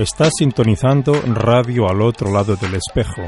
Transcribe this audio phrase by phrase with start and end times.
[0.00, 3.20] Estás sintonizando radio al otro lado del espejo.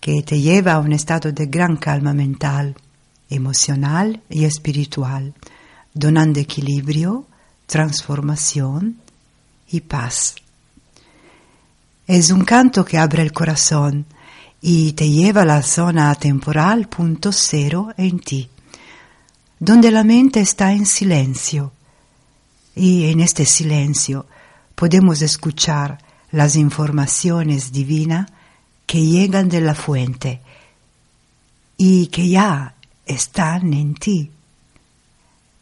[0.00, 2.76] que te lleva a un estado de gran calma mental,
[3.30, 5.34] emocional y espiritual,
[5.94, 7.26] donando equilibrio,
[7.66, 8.98] transformación
[9.70, 10.34] y paz.
[12.06, 14.06] Es un canto que abre el corazón
[14.60, 18.48] y te lleva a la zona temporal punto cero en ti,
[19.58, 21.72] donde la mente está en silencio
[22.78, 24.26] y en este silencio
[24.74, 25.98] podemos escuchar
[26.30, 28.30] las informaciones divinas
[28.86, 30.40] que llegan de la fuente
[31.76, 32.74] y que ya
[33.04, 34.30] están en ti.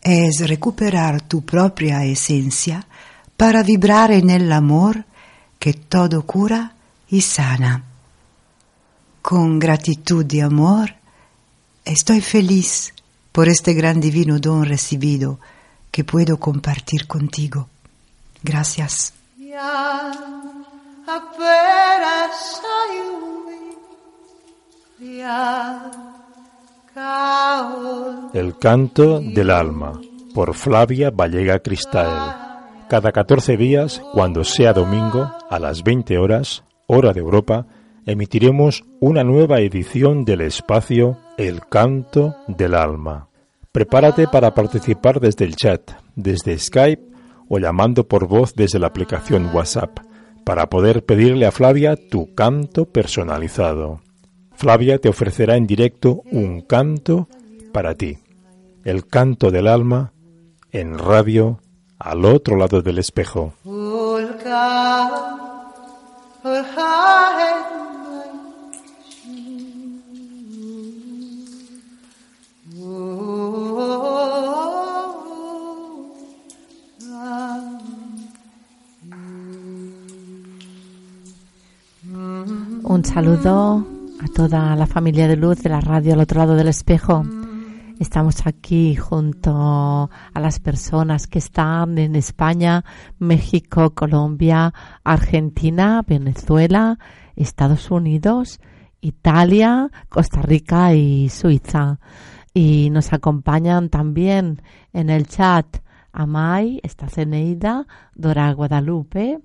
[0.02, 2.86] Es recuperar tu propia esencia
[3.36, 5.04] para vibrar en el amor
[5.58, 6.74] que todo cura
[7.08, 7.84] y sana.
[9.22, 10.94] Con gratitud y amor,
[11.84, 12.92] estoy feliz
[13.32, 15.40] por este gran divino don recibido
[15.96, 17.70] que puedo compartir contigo.
[18.42, 19.14] Gracias.
[28.34, 29.98] El canto del alma
[30.34, 32.34] por Flavia Vallega Cristael.
[32.90, 37.64] Cada 14 días, cuando sea domingo, a las 20 horas, hora de Europa,
[38.04, 43.28] emitiremos una nueva edición del espacio El canto del alma.
[43.76, 45.82] Prepárate para participar desde el chat,
[46.14, 47.12] desde Skype
[47.46, 49.98] o llamando por voz desde la aplicación WhatsApp
[50.46, 54.00] para poder pedirle a Flavia tu canto personalizado.
[54.54, 57.28] Flavia te ofrecerá en directo un canto
[57.74, 58.16] para ti,
[58.82, 60.14] el canto del alma,
[60.72, 61.60] en radio
[61.98, 63.52] al otro lado del espejo.
[82.96, 83.86] Un saludo
[84.20, 87.24] a toda la familia de luz de la radio al otro lado del espejo.
[88.00, 92.86] Estamos aquí junto a las personas que están en España,
[93.18, 94.72] México, Colombia,
[95.04, 96.98] Argentina, Venezuela,
[97.36, 98.60] Estados Unidos,
[99.02, 102.00] Italia, Costa Rica y Suiza.
[102.54, 104.62] Y nos acompañan también
[104.94, 105.66] en el chat
[106.12, 109.42] Amay, está Ceneida, Dora Guadalupe,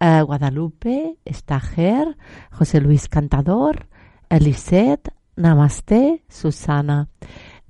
[0.00, 2.16] eh, Guadalupe, Estajer,
[2.50, 3.86] José Luis Cantador,
[4.28, 7.08] Elisette, Namaste, Susana.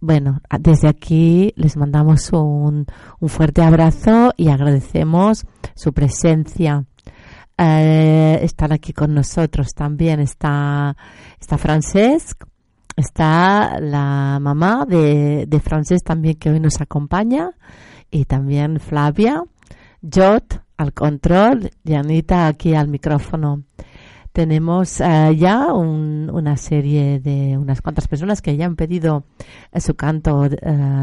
[0.01, 2.87] Bueno, desde aquí les mandamos un,
[3.19, 5.45] un fuerte abrazo y agradecemos
[5.75, 6.87] su presencia.
[7.59, 10.21] Eh, están aquí con nosotros también.
[10.21, 10.97] Está,
[11.39, 12.45] está Francesc,
[12.97, 17.51] está la mamá de, de Francesc también que hoy nos acompaña
[18.11, 19.43] y también Flavia,
[20.03, 23.65] Jot, al control y Anita aquí al micrófono.
[24.33, 29.25] Tenemos eh, ya una serie de unas cuantas personas que ya han pedido
[29.73, 30.57] eh, su canto eh,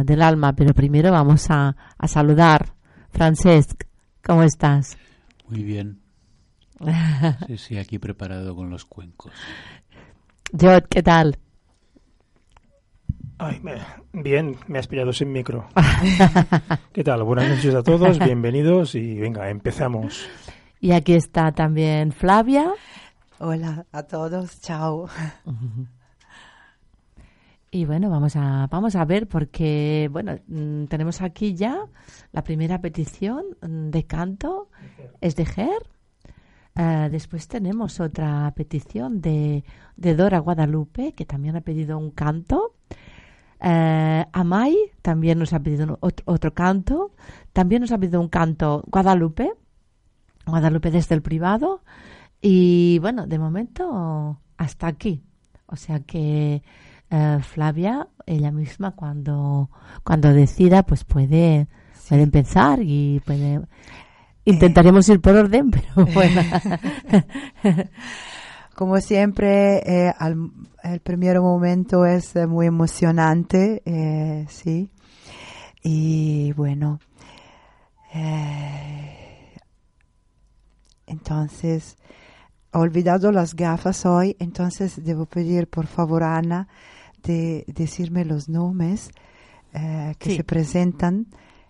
[0.03, 2.73] del alma, pero primero vamos a, a saludar.
[3.09, 3.83] Francesc,
[4.23, 4.97] ¿cómo estás?
[5.47, 5.99] Muy bien.
[7.47, 9.31] Sí, sí, aquí preparado con los cuencos.
[10.51, 11.37] Jod, ¿qué tal?
[13.39, 13.77] Ay, me-
[14.23, 15.67] bien, me has pillado sin micro.
[16.91, 17.23] ¿Qué tal?
[17.23, 20.27] Buenas noches a todos, bienvenidos y venga, empezamos.
[20.79, 22.73] Y aquí está también Flavia.
[23.39, 25.07] Hola a todos, chao.
[27.69, 31.85] Y bueno, vamos a, vamos a ver porque, bueno, mm, tenemos aquí ya
[32.31, 34.69] la primera petición mm, de canto,
[35.21, 35.83] es de Ger.
[36.75, 39.63] Eh, después tenemos otra petición de,
[39.95, 42.73] de Dora Guadalupe, que también ha pedido un canto.
[43.59, 47.11] Eh, Amay también nos ha pedido otro, otro canto.
[47.53, 49.53] También nos ha pedido un canto Guadalupe.
[50.45, 51.81] Guadalupe desde el privado.
[52.41, 55.23] Y bueno, de momento hasta aquí.
[55.67, 56.61] O sea que
[57.09, 59.69] eh, Flavia, ella misma, cuando,
[60.03, 61.67] cuando decida, pues puede,
[62.07, 63.61] puede empezar y puede.
[64.45, 66.41] Intentaremos ir por orden, pero bueno.
[68.77, 69.77] Como siempre,
[70.07, 70.51] eh, al-
[70.83, 74.91] el primer momento es eh, muy emocionante, eh, sí.
[75.81, 76.99] Y bueno,
[78.13, 79.55] eh,
[81.07, 81.97] entonces,
[82.71, 86.67] he olvidado las gafas hoy, entonces debo pedir por favor a Ana
[87.23, 89.09] de decirme los nombres
[89.73, 90.35] eh, que Sí.
[90.37, 91.25] se presentan.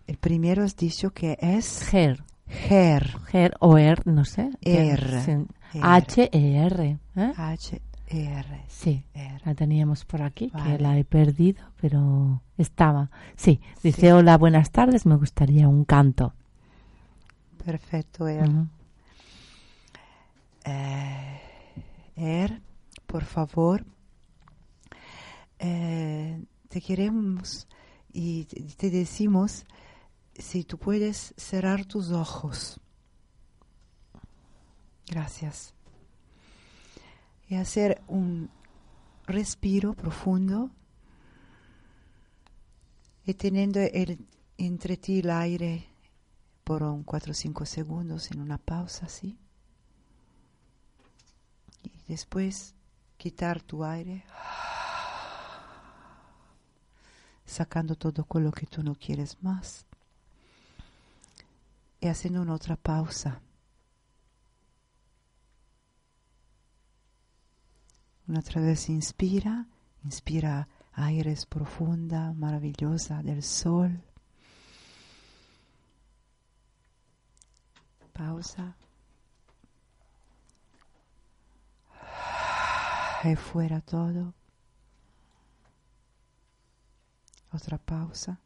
[0.08, 3.16] El primero has dicho que es Ger, Ger.
[3.28, 4.50] Ger o Er, no sé.
[4.62, 5.46] R.
[5.82, 6.28] Sí.
[6.34, 6.98] R.
[7.36, 8.56] H-E-R.
[8.56, 8.66] ¿eh?
[8.68, 9.40] Sí, R.
[9.46, 10.80] la teníamos por aquí, que Vale.
[10.80, 13.10] la he perdido, pero estaba.
[13.36, 16.34] Sí, dice, hola, buenas tardes, me gustaría un canto.
[17.64, 18.48] Perfecto, Er.
[18.48, 18.68] Ujú.
[20.66, 21.40] Eh,
[22.16, 22.62] Er,
[23.06, 23.86] por favor,
[25.60, 27.68] eh, te queremos
[28.12, 29.66] y te decimos
[30.34, 32.80] si tú puedes cerrar tus ojos.
[35.08, 35.74] Gracias.
[37.48, 38.50] Y hacer un
[39.26, 40.70] respiro profundo
[43.26, 44.26] y teniendo el,
[44.58, 45.88] entre ti el aire
[46.64, 49.38] por un 4 o 5 segundos en una pausa así.
[51.84, 52.74] Y después
[53.18, 54.26] quitar tu aire,
[57.46, 59.86] sacando todo lo que tú no quieres más.
[62.02, 63.42] Y haciendo una otra pausa.
[68.28, 69.66] Una otra vez inspira,
[70.04, 74.04] inspira aires profunda, maravillosa del sol.
[78.12, 78.76] Pausa.
[83.24, 84.34] Y fuera todo.
[87.54, 88.40] Otra pausa.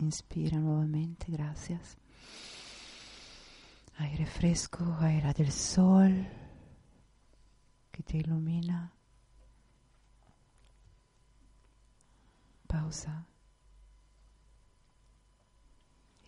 [0.00, 1.96] Inspira nuevamente, gracias.
[4.00, 6.26] Aire fresco, aire del sol
[7.90, 8.92] que te ilumina.
[12.68, 13.26] Pausa.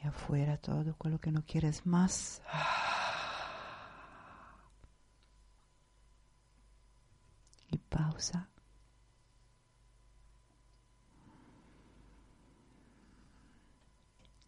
[0.02, 2.42] Y afuera todo lo que no quieres más.
[7.70, 8.48] Y pausa.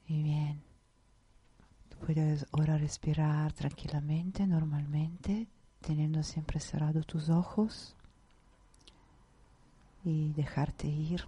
[0.08, 0.71] Y bien.
[2.04, 5.46] Puedes ahora respirar tranquilamente, normalmente,
[5.80, 7.94] teniendo siempre cerrados tus ojos
[10.04, 11.24] y dejarte ir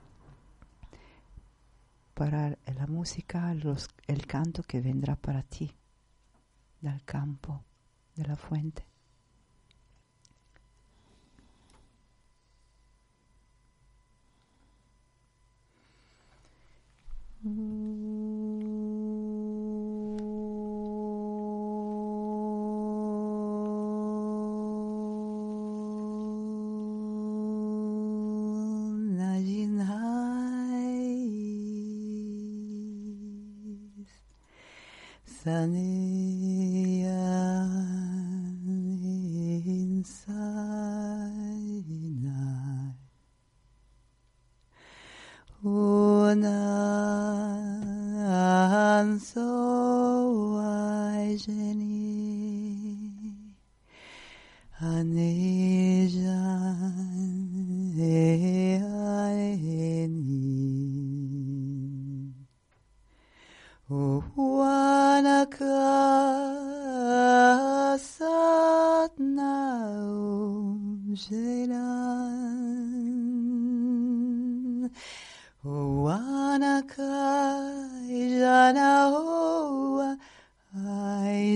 [2.14, 5.70] para la música, el canto que vendrá para ti,
[6.80, 7.62] del campo,
[8.16, 8.84] de la fuente.
[17.44, 18.63] Mm.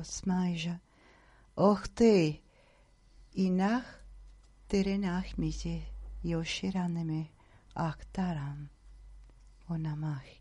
[0.10, 0.80] Smajža.
[1.56, 2.40] Och ty,
[3.32, 3.86] inach
[4.68, 5.82] terenach mi se,
[6.24, 7.26] Yoshiraneme
[7.74, 8.70] aktaram
[9.68, 10.39] onamach.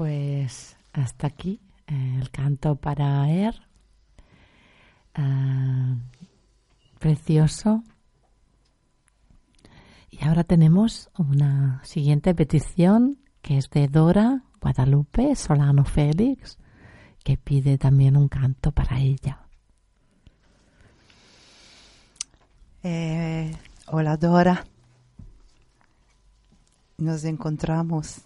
[0.00, 3.54] Pues hasta aquí eh, el canto para Er.
[5.14, 5.94] Ah,
[6.98, 7.84] precioso.
[10.10, 16.56] Y ahora tenemos una siguiente petición que es de Dora Guadalupe Solano Félix,
[17.22, 19.46] que pide también un canto para ella.
[22.82, 23.54] Eh,
[23.88, 24.64] hola Dora.
[26.96, 28.22] Nos encontramos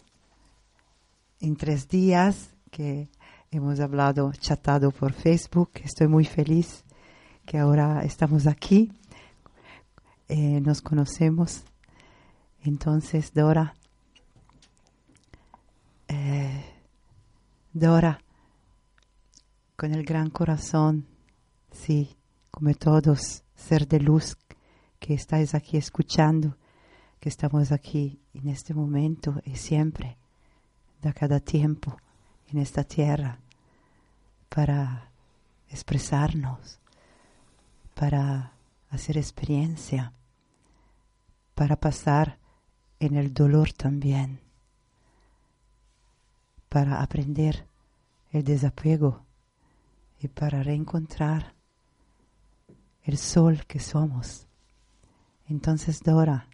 [1.40, 3.10] en tres días que
[3.50, 5.70] hemos hablado, chatado por Facebook.
[5.82, 6.84] Estoy muy feliz
[7.46, 8.92] que ahora estamos aquí.
[10.28, 11.64] Eh, nos conocemos.
[12.62, 13.74] Entonces, Dora,
[16.08, 16.64] eh,
[17.72, 18.18] Dora,
[19.76, 21.06] con el gran corazón,
[21.70, 22.16] sí,
[22.50, 24.36] como todos, ser de luz
[24.98, 26.56] que estáis aquí escuchando,
[27.20, 30.16] que estamos aquí en este momento y siempre,
[31.04, 31.96] de cada tiempo,
[32.48, 33.38] en esta tierra,
[34.48, 35.10] para
[35.68, 36.80] expresarnos,
[37.94, 38.52] para
[38.90, 40.12] hacer experiencia,
[41.54, 42.38] para pasar
[43.00, 44.40] en el dolor también,
[46.68, 47.66] para aprender
[48.32, 49.24] el desapego
[50.20, 51.54] y para reencontrar
[53.02, 54.46] el sol que somos.
[55.46, 56.48] Entonces, Dora,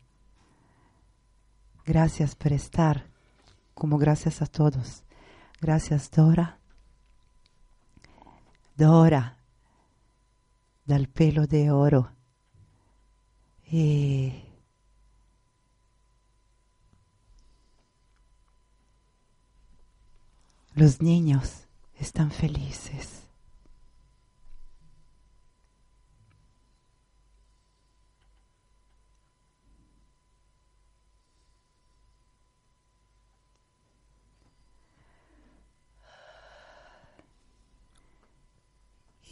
[1.87, 3.07] gracias por estar,
[3.81, 5.05] como gracias a todos.
[5.59, 6.59] Gracias, Dora,
[8.77, 9.39] Dora
[10.85, 12.13] dal pelo de oro
[13.65, 14.45] y
[20.75, 21.65] los niños
[21.99, 23.20] están felices.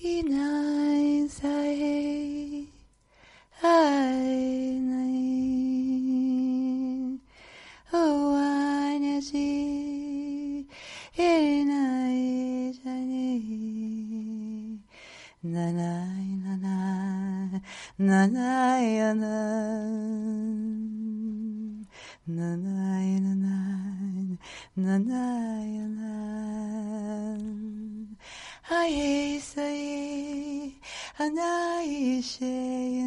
[0.00, 2.62] いないさえ
[3.60, 5.18] 会えない
[7.92, 10.66] おわにゃしい
[11.64, 14.78] ないじゃに
[15.42, 17.58] なないなな
[17.98, 19.26] いなないやな
[22.28, 23.48] なないなな
[24.76, 26.08] いなないやな
[28.70, 30.70] 愛さえ
[31.14, 32.44] 話し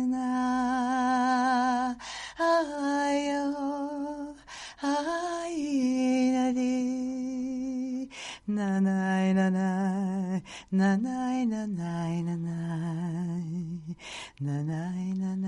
[0.08, 1.96] な
[2.36, 4.36] 愛よ。
[4.82, 8.10] 愛なり。
[8.48, 15.48] ななえななえななえななえななえななえなな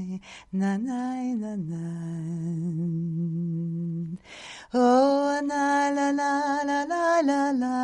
[0.00, 0.20] え
[0.56, 1.76] ななえなな
[4.16, 4.18] え
[4.74, 7.76] Oh, na la la la la la la.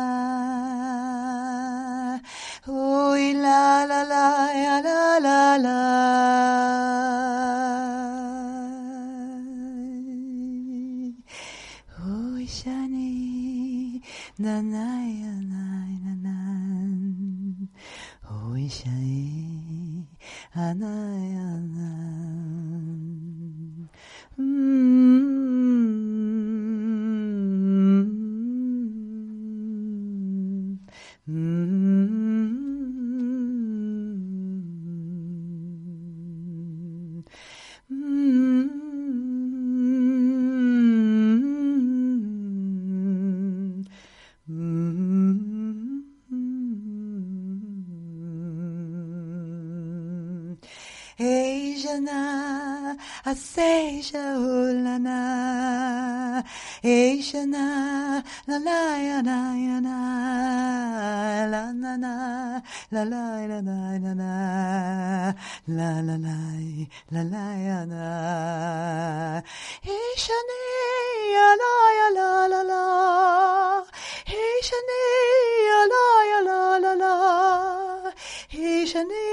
[2.67, 4.25] Oh, la la la
[4.57, 5.79] la la la la.
[12.01, 14.01] Oh, shani
[14.39, 14.85] na na
[15.21, 15.63] ya na
[16.03, 16.35] na na.
[18.31, 20.07] Oh, shani
[20.55, 20.91] na na
[21.35, 22.18] ya na.
[65.77, 66.37] La, la la la,
[67.11, 69.43] la la ya na,
[69.93, 70.61] Eishane
[71.35, 72.83] ya la ya la la la,
[74.39, 75.01] Eishane
[75.69, 77.13] ya la ya la la la,
[78.51, 79.23] Eishane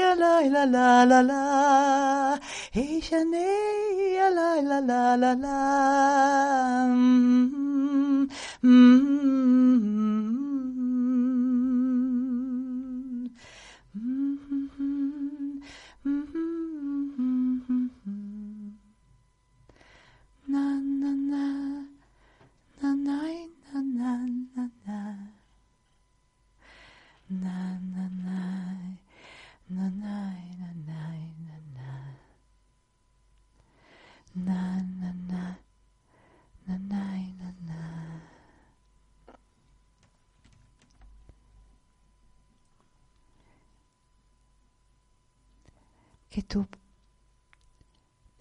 [0.00, 2.40] ya la la la la la.
[2.76, 6.86] Hey Shanae, la la la la la.
[6.92, 8.28] Mm,
[8.62, 9.35] mm,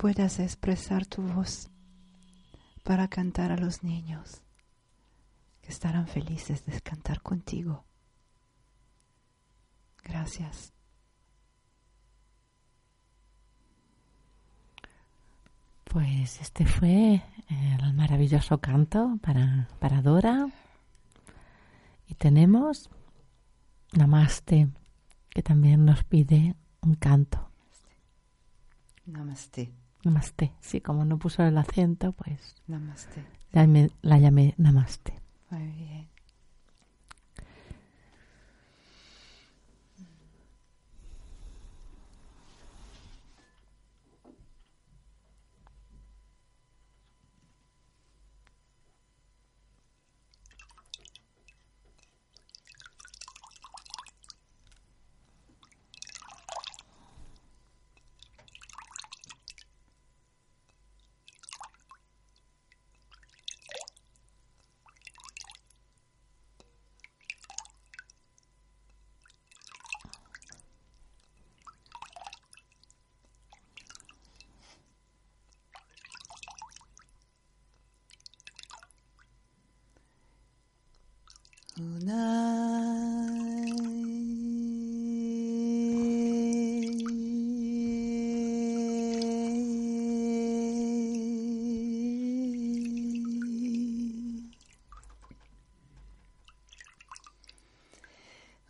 [0.05, 1.71] puedas expresar tu voz
[2.83, 4.43] para cantar a los niños
[5.63, 7.83] que estarán felices de cantar contigo.
[10.03, 10.73] Gracias.
[15.85, 20.47] Pues este fue el maravilloso canto para, para Dora.
[22.07, 22.91] Y tenemos
[23.93, 24.69] Namaste,
[25.31, 27.49] que también nos pide un canto.
[29.07, 29.73] Namaste.
[30.05, 30.53] Namaste.
[30.61, 33.25] Sí, como no puso el acento, pues Namaste.
[33.51, 35.13] la, llamé- la llamé Namaste.
[35.49, 36.07] Muy bien.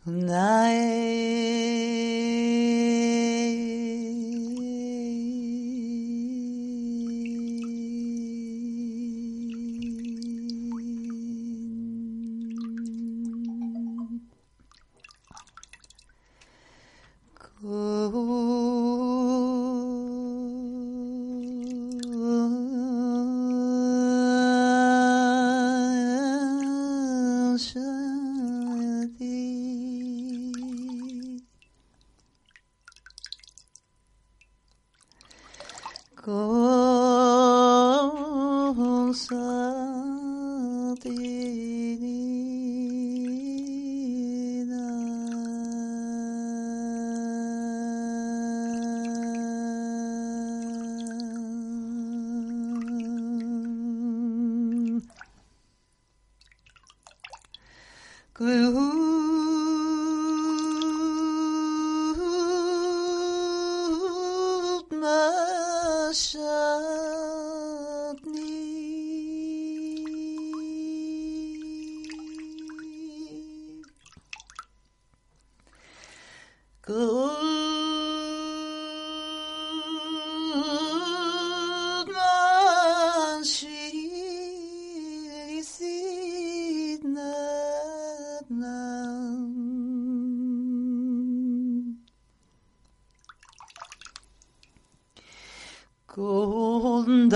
[0.06, 1.45] night.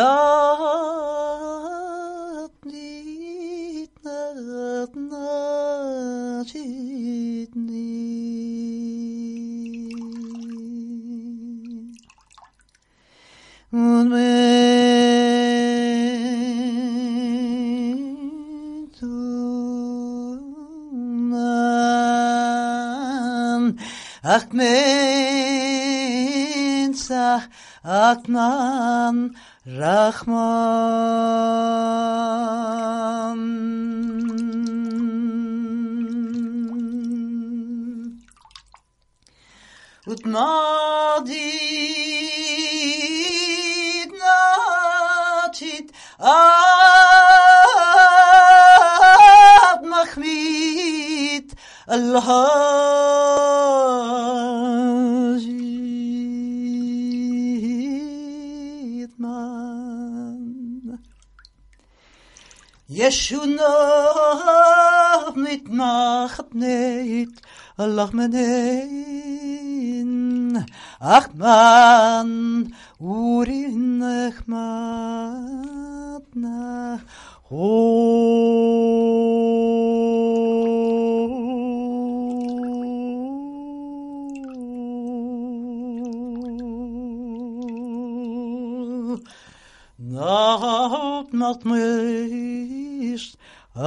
[0.01, 0.30] the
[63.31, 63.80] you know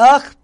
[0.00, 0.39] ak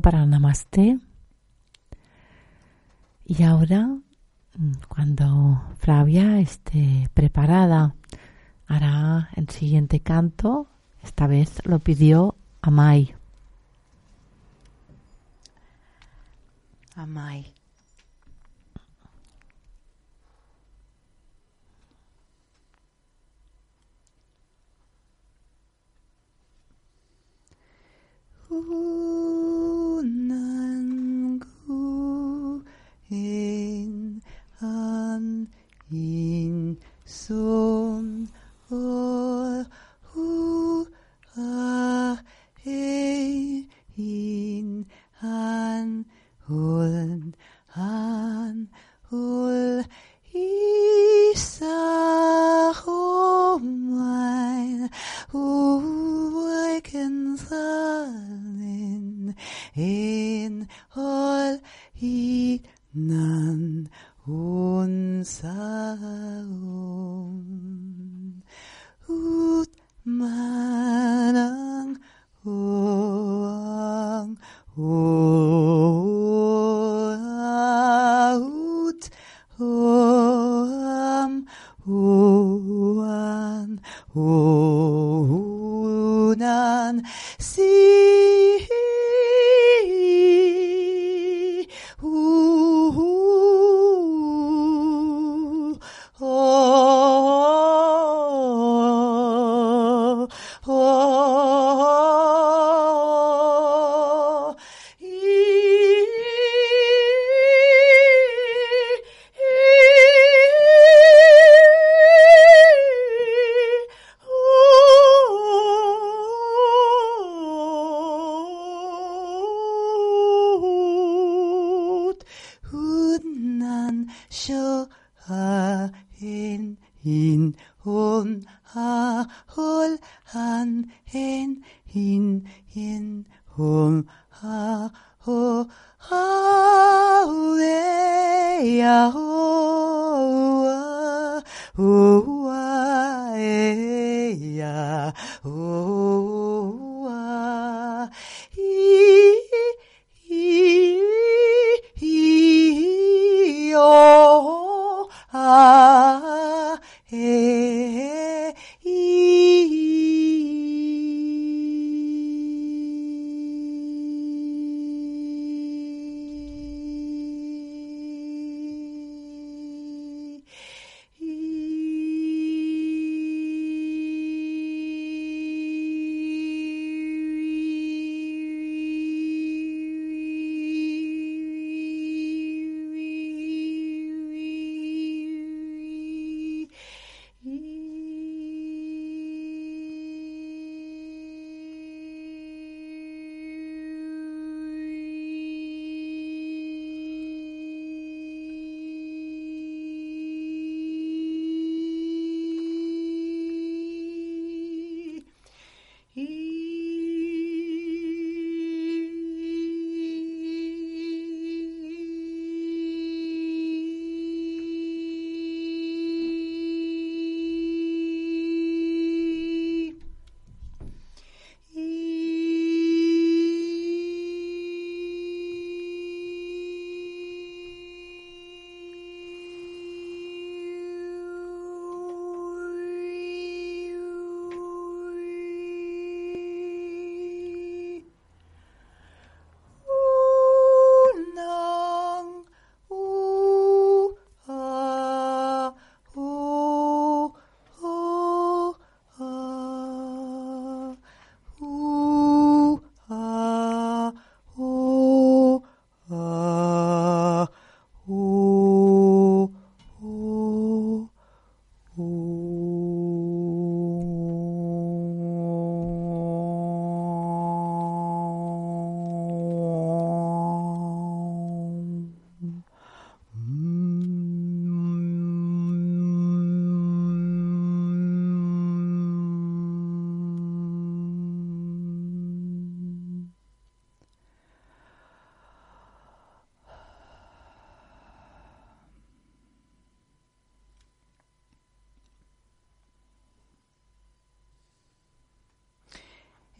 [0.00, 0.98] para Namaste.
[3.24, 3.86] Y ahora,
[4.56, 7.94] mm, cuando Flavia esté preparada,
[8.66, 10.66] hará el siguiente canto.
[11.02, 13.14] Esta vez lo pidió Amai.
[16.96, 17.52] Amai.
[37.12, 37.51] So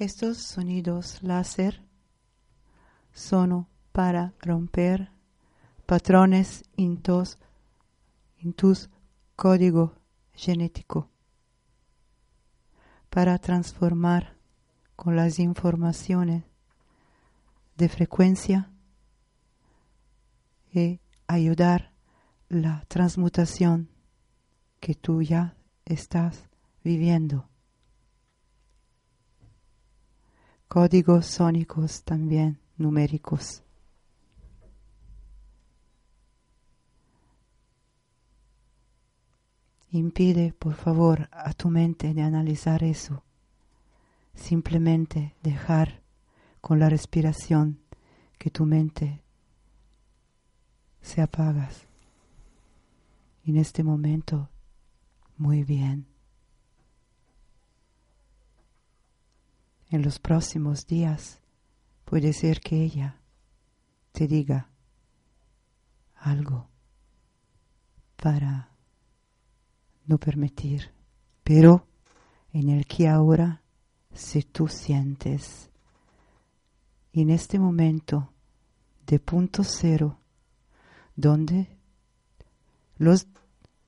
[0.03, 1.81] Estos sonidos láser
[3.13, 5.13] son para romper
[5.87, 7.39] patrones en tus,
[9.37, 9.95] código
[10.33, 11.09] genético,
[13.11, 14.37] para transformar
[14.97, 16.43] con las informaciones
[17.77, 18.73] de frecuencia
[20.73, 21.93] y ayudar
[22.49, 23.89] la transmutación
[24.81, 26.49] que tú ya estás
[26.83, 27.52] viviendo.
[30.73, 33.63] Códigos sónicos también numéricos.
[39.91, 43.23] Impide, por favor, a tu mente de analizar eso.
[44.35, 46.01] Simplemente dejar
[46.63, 47.79] con la respiración
[48.39, 49.21] que tu mente
[51.03, 51.87] se apagas.
[53.45, 54.49] En este momento,
[55.37, 56.12] muy bien.
[59.93, 61.39] En los próximos días
[62.07, 63.21] puede ser que ella
[64.13, 64.71] te diga
[66.17, 66.67] algo
[68.17, 68.71] para
[70.07, 70.95] no permitir.
[71.45, 71.87] Pero
[72.55, 73.61] en el que ahora,
[74.15, 75.69] si tú sientes
[77.13, 78.33] en este momento
[79.07, 80.19] de punto cero,
[81.17, 81.69] donde
[82.97, 83.27] los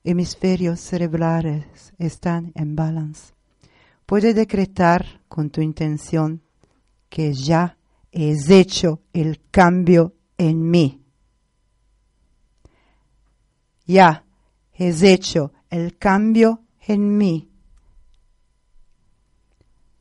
[0.03, 3.34] hemisferios cerebrales están en balance,
[4.15, 6.41] puede decretar con tu intención
[7.09, 7.77] que ya
[8.13, 11.03] es hecho el cambio en mí.
[13.87, 14.25] Ya
[14.73, 17.51] es hecho el cambio en mí.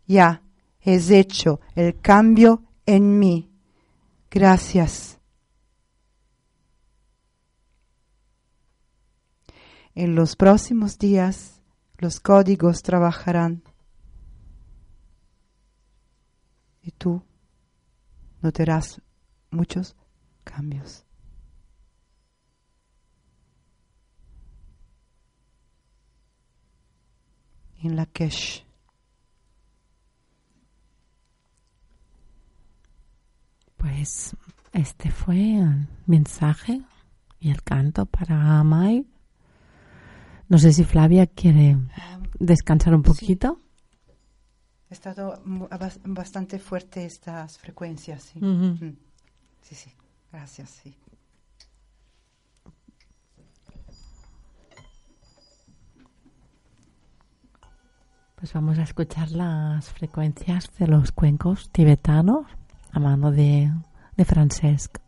[0.06, 0.44] Ya
[0.80, 3.50] es hecho el cambio en mí.
[4.30, 5.18] Gracias.
[9.96, 11.64] En los próximos días
[11.98, 13.64] los códigos trabajarán
[16.84, 17.24] y tú
[18.42, 19.02] notarás
[19.50, 19.96] muchos
[20.44, 21.06] cambios.
[27.82, 28.62] En la cash.
[33.78, 34.36] Pues
[34.72, 36.82] este fue el mensaje
[37.40, 39.06] y el canto para Mai.
[40.48, 41.78] No sé si Flavia quiere
[42.40, 43.63] descansar un poquito.
[44.94, 45.42] Ha estado
[46.06, 48.40] bastante fuerte estas frecuencias, sí.
[48.40, 48.96] Mm.
[49.64, 49.92] Sí, sí.
[50.32, 50.96] Gracias, sí.
[58.36, 62.46] Pues vamos a escuchar las frecuencias de los cuencos tibetanos
[62.92, 63.72] a mano de,
[64.16, 65.03] de Francesc.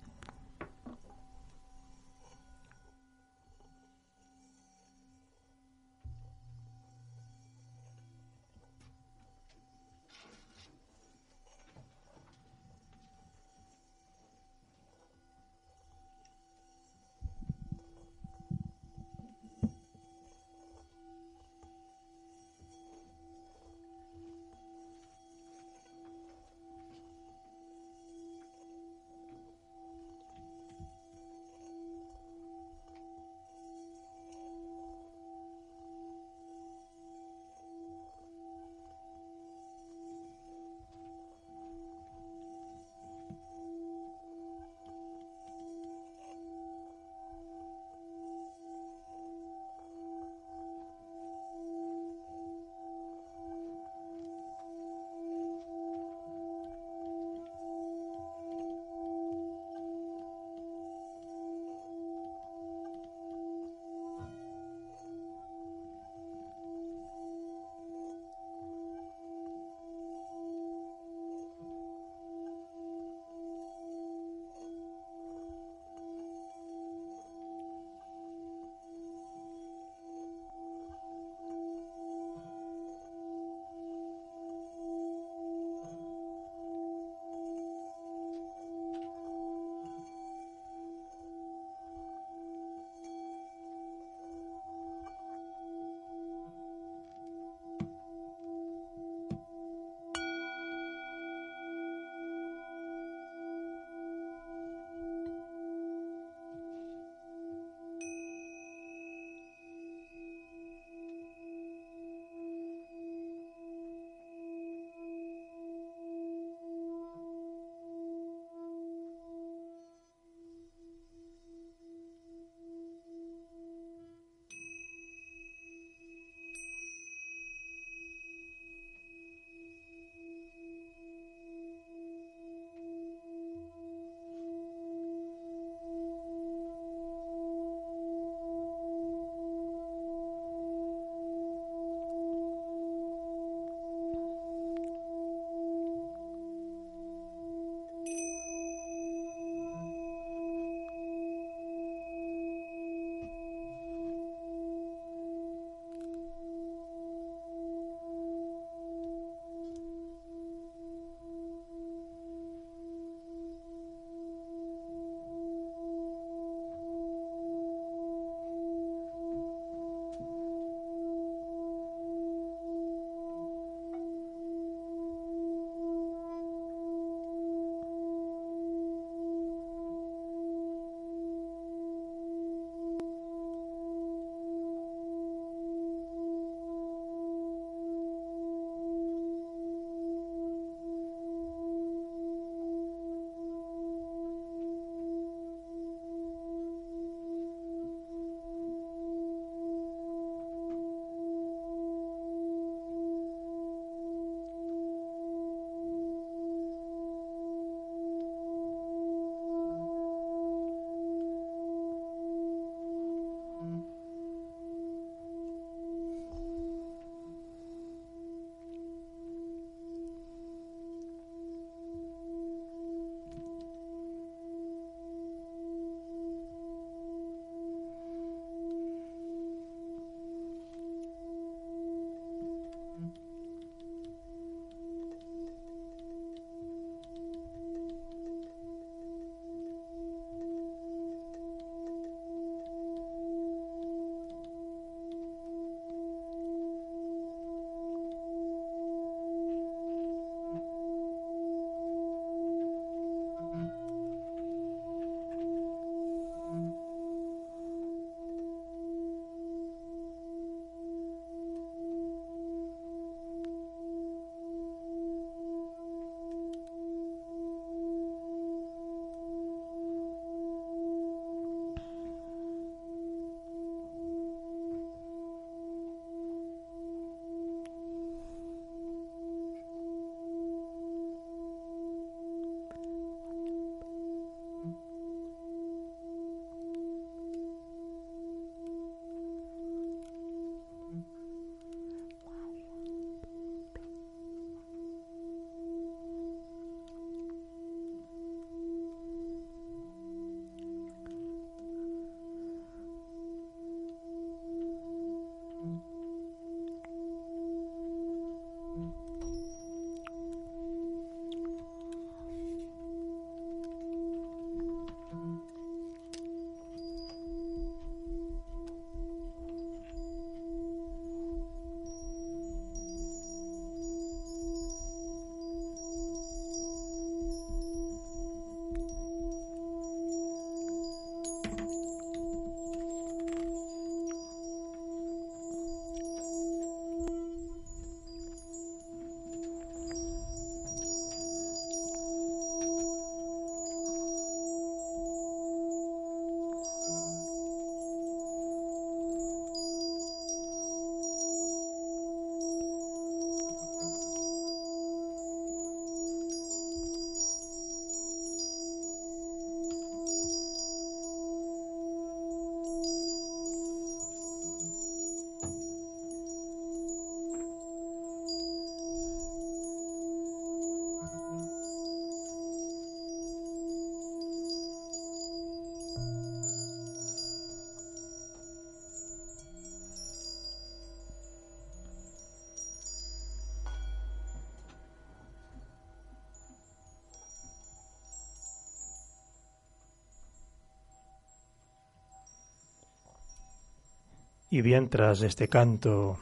[394.55, 396.17] Y bien tras este canto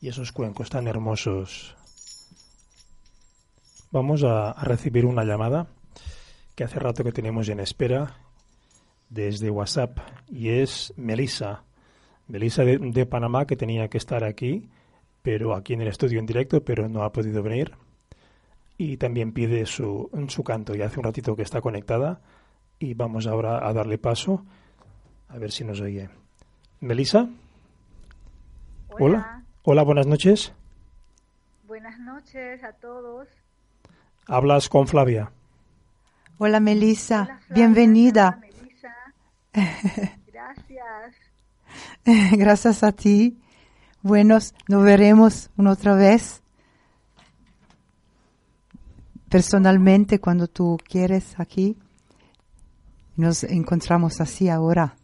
[0.00, 1.76] y esos cuencos tan hermosos,
[3.92, 5.66] vamos a, recibir una llamada
[6.54, 8.16] que hace rato que tenemos en espera
[9.10, 11.64] desde WhatsApp y es Melissa.
[12.26, 14.70] Melissa de, de, Panamá que tenía que estar aquí,
[15.20, 17.72] pero aquí en el estudio en directo, pero no ha podido venir.
[18.78, 20.74] Y también pide su, su canto.
[20.74, 22.22] Y hace un ratito que está conectada
[22.78, 24.46] y vamos ahora a darle paso
[25.34, 26.08] a ver si nos oye.
[26.80, 27.28] Melissa.
[28.88, 29.00] Hola.
[29.00, 29.42] Hola.
[29.64, 30.52] Hola, buenas noches.
[31.66, 33.26] Buenas noches a todos.
[34.28, 35.32] Hablas con Flavia.
[36.38, 38.38] Hola Flavia, bienvenida.
[38.38, 38.94] hola, Melissa.
[40.32, 41.14] Gracias.
[42.38, 43.36] Gracias a ti.
[44.02, 46.42] Buenos, nos veremos una otra vez.
[49.28, 51.76] Personalmente, cuando tú quieres aquí.
[53.16, 54.96] Nos encontramos así ahora.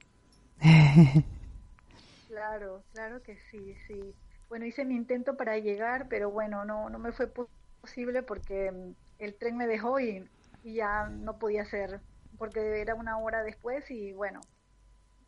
[2.27, 4.15] Claro, claro que sí, sí.
[4.49, 7.51] Bueno, hice mi intento para llegar, pero bueno, no, no me fue po-
[7.81, 10.29] posible porque mm, el tren me dejó y,
[10.63, 12.01] y ya no podía ser,
[12.39, 14.41] porque era una hora después y bueno,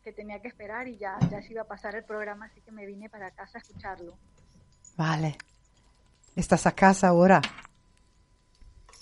[0.03, 2.71] que tenía que esperar y ya, ya se iba a pasar el programa, así que
[2.71, 4.19] me vine para casa a escucharlo.
[4.97, 5.37] Vale.
[6.35, 7.41] ¿Estás a casa ahora?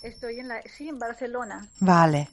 [0.02, 1.68] Estoy en la, sí, en Barcelona.
[1.80, 2.28] Vale.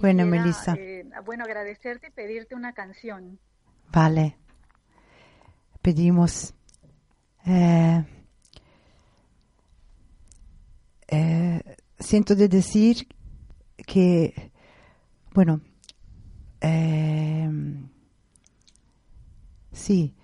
[0.00, 0.74] Bueno, Quisiera, Melissa.
[0.78, 3.38] eh, bueno, agradecerte y pedirte una canción.
[3.92, 4.36] Vale.
[5.82, 6.54] Pedimos.
[7.46, 8.04] eh,
[11.08, 13.08] eh, siento de decir
[13.86, 14.52] que,
[15.34, 15.60] bueno,
[16.60, 17.50] eh,
[19.72, 20.14] sí,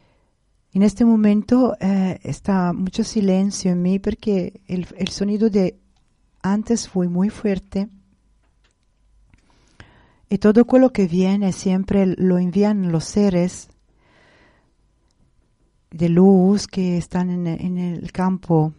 [0.72, 5.78] en este momento eh, está mucho silencio en mí porque el, el sonido de
[6.42, 7.88] antes fue muy fuerte.
[10.34, 13.68] Y todo lo que viene siempre lo envían los seres
[15.92, 18.72] de luz que están en, en el campo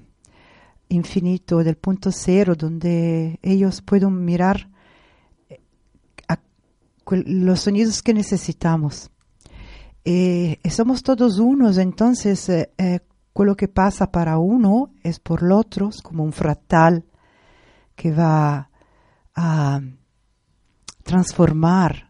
[0.89, 4.67] infinito del punto cero, donde ellos pueden mirar
[5.47, 5.61] eh,
[7.25, 9.09] los sonidos que necesitamos.
[10.03, 12.99] Eh, somos todos unos, entonces eh, eh,
[13.33, 17.05] lo que pasa para uno es por el otro, es como un fractal
[17.95, 18.69] que va
[19.33, 19.79] a
[21.05, 22.09] transformar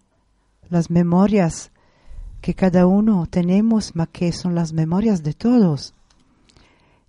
[0.69, 1.71] las memorias
[2.39, 5.93] que cada uno tenemos, mas que son las memorias de todos.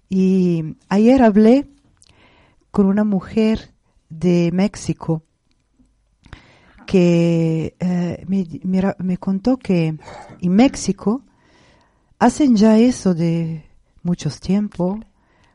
[0.09, 1.71] Y ayer hablé
[2.73, 3.71] con una mujer
[4.09, 5.23] de México
[6.87, 9.97] que eh, me, me, me contó que
[10.41, 11.23] en México
[12.19, 13.65] hacen ya eso de
[14.03, 14.99] muchos tiempos.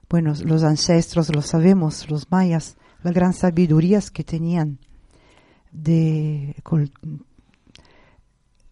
[0.10, 4.80] Bueno, los ancestros lo sabemos, los mayas, las gran sabidurías que tenían
[5.72, 6.92] de col-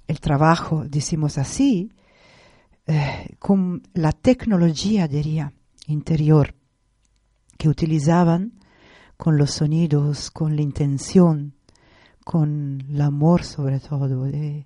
[0.08, 1.91] el trabajo, decimos así,
[2.88, 5.54] eh, con la tecnología, diría,
[5.88, 6.56] interior,
[7.58, 8.54] que utilizaban
[9.18, 11.54] con los sonidos, con la intención,
[12.24, 14.26] con el amor sobre todo.
[14.28, 14.66] eh,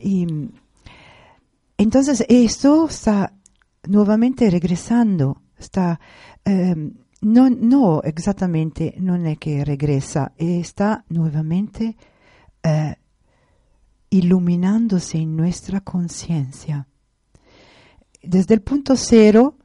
[0.00, 0.26] y
[1.78, 3.32] entonces esto está
[3.88, 5.98] nuevamente regresando, está
[7.22, 11.94] no, no exactamente, non è che regresa, está nuevamente
[12.60, 12.98] eh,
[14.08, 16.86] iluminándose en nuestra conciencia.
[18.22, 19.56] Desde el punto cero,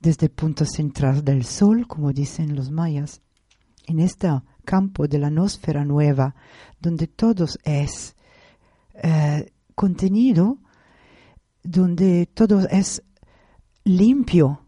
[0.00, 3.20] desde el punto central del sol, como dicen los mayas,
[3.86, 4.28] en este
[4.64, 6.34] campo de la nosfera nueva,
[6.80, 8.14] donde todo es
[8.94, 10.58] eh, contenido,
[11.62, 13.02] donde todo es
[13.84, 14.65] limpio,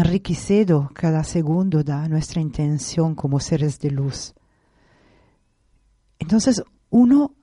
[0.00, 4.34] enriquecido cada segundo da nuestra intención como seres de luz.
[6.18, 7.34] Entonces, uno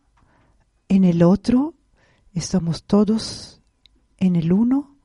[0.88, 1.74] en el otro,
[2.34, 3.62] estamos todos
[4.18, 4.96] en el uno,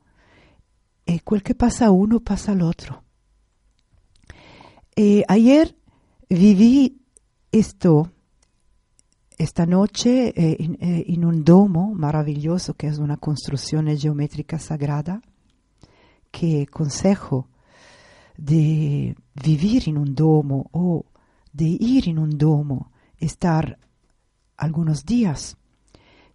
[1.05, 3.03] y cual que pasa uno pasa al otro.
[4.95, 5.75] Eh, ayer
[6.29, 7.01] viví
[7.51, 8.11] esto,
[9.37, 15.21] esta noche, eh, eh, en un domo maravilloso que es una construcción geométrica sagrada
[16.31, 17.47] que consejo
[18.37, 21.05] de vivir en un domo o
[21.51, 23.79] de ir en un domo, estar
[24.55, 25.57] algunos días,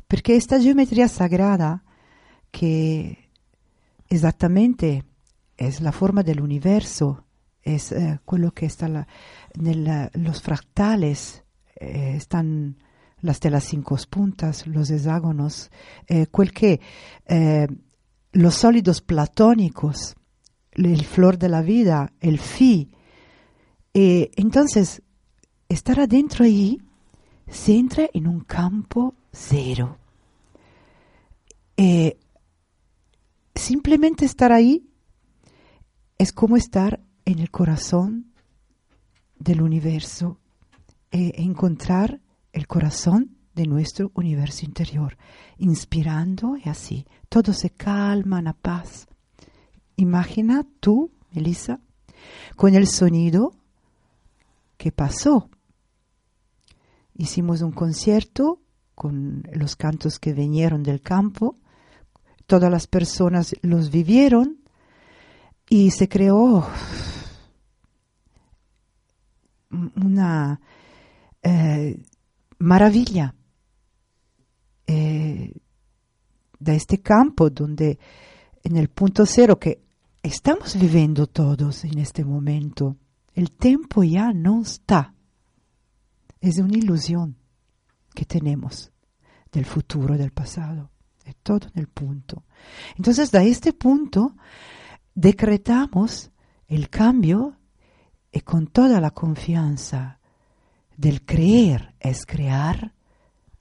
[0.08, 1.84] porque esta geometría sagrada
[2.50, 3.30] que
[4.08, 5.04] exactamente
[5.56, 7.24] es la forma del universo,
[7.62, 9.06] es eh, quello que está la,
[9.58, 11.44] nel, los fractales,
[11.76, 12.76] eh, están
[13.24, 15.70] las de las cinco puntas, los hexágonos,
[16.08, 16.26] eh,
[17.26, 17.68] eh,
[18.34, 20.16] los sólidos platónicos,
[20.72, 22.90] el flor de la vida, el fi,
[23.96, 25.02] Eh, entonces,
[25.68, 26.82] estar adentro ahí
[27.48, 29.98] se entra en un campo cero.
[31.76, 32.18] Eh,
[33.54, 34.90] simplemente estar ahí
[36.18, 38.32] es como estar en el corazón
[39.38, 40.40] del universo,
[41.12, 42.20] e encontrar
[42.52, 45.16] el corazón de nuestro universo interior,
[45.58, 47.06] inspirando y así.
[47.28, 49.06] Todo se calma, la paz.
[49.96, 51.80] Imagina tú, Melissa,
[52.56, 53.54] con el sonido
[54.76, 55.48] que pasó.
[57.16, 58.60] Hicimos un concierto
[58.94, 61.56] con los cantos que vinieron del campo,
[62.46, 64.58] todas las personas los vivieron
[65.68, 66.66] y se creó
[69.70, 70.60] una
[71.42, 72.02] eh,
[72.58, 73.34] maravilla
[74.86, 75.52] eh,
[76.58, 77.98] de este campo donde
[78.62, 79.82] en el punto cero que
[80.22, 82.96] estamos viviendo todos en este momento,
[83.34, 85.14] el tiempo ya no está.
[86.40, 87.36] Es una ilusión
[88.14, 88.90] que tenemos
[89.52, 90.90] del futuro, del pasado,
[91.24, 92.44] de todo en el punto.
[92.96, 94.34] Entonces, de este punto,
[95.14, 96.30] decretamos
[96.66, 97.56] el cambio
[98.32, 100.18] y con toda la confianza
[100.96, 102.94] del creer es crear,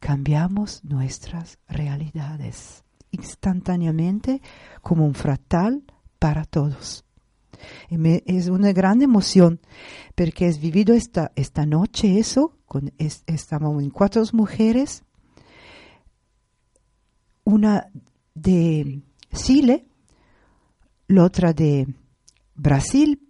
[0.04, 4.41] cambiamos nuestras realidades instantáneamente
[4.82, 5.82] como un fractal
[6.20, 7.06] para todos.
[7.89, 9.62] es una gran emoción
[10.14, 15.06] porque he vivido esta, esta noche eso, con estamos en cuatro mujeres,
[17.45, 17.88] una
[18.34, 19.86] de Chile,
[21.08, 21.88] la otra de
[22.56, 23.22] Brasil,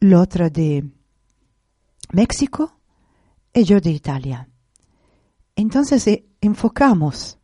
[0.00, 0.90] la otra de
[2.12, 2.80] México
[3.54, 4.49] y yo de Italia.
[5.60, 7.38] Entonces eh, enfocamos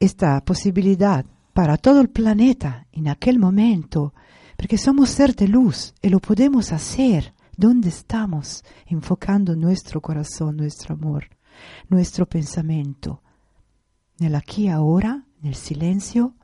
[0.00, 4.14] esta posibilidad para todo el planeta en aquel momento,
[4.56, 10.94] porque somos ser de luz y lo podemos hacer donde estamos, enfocando nuestro corazón, nuestro
[10.94, 11.28] amor,
[11.90, 13.22] nuestro pensamiento,
[14.18, 16.34] en el aquí ahora, en el silencio.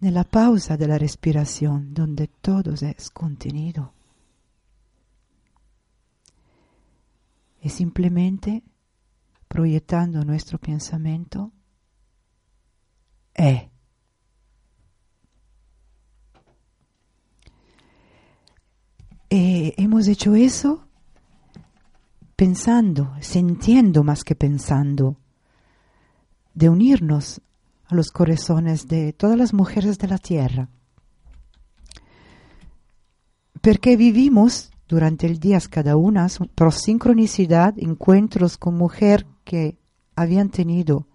[0.00, 3.92] En la pausa de la respiración, donde todo es contenido.
[7.64, 8.62] Y simplemente
[9.48, 11.50] proyectando nuestro pensamiento
[13.32, 13.62] es.
[19.30, 20.86] Eh, hemos hecho eso
[22.36, 25.16] pensando, sintiendo más que pensando,
[26.52, 27.40] de unirnos
[27.86, 30.68] a los corazones de todas las mujeres de la tierra.
[33.62, 39.78] Porque vivimos durante el día cada una, por sincronicidad, encuentros con mujeres que
[40.16, 41.06] habían tenido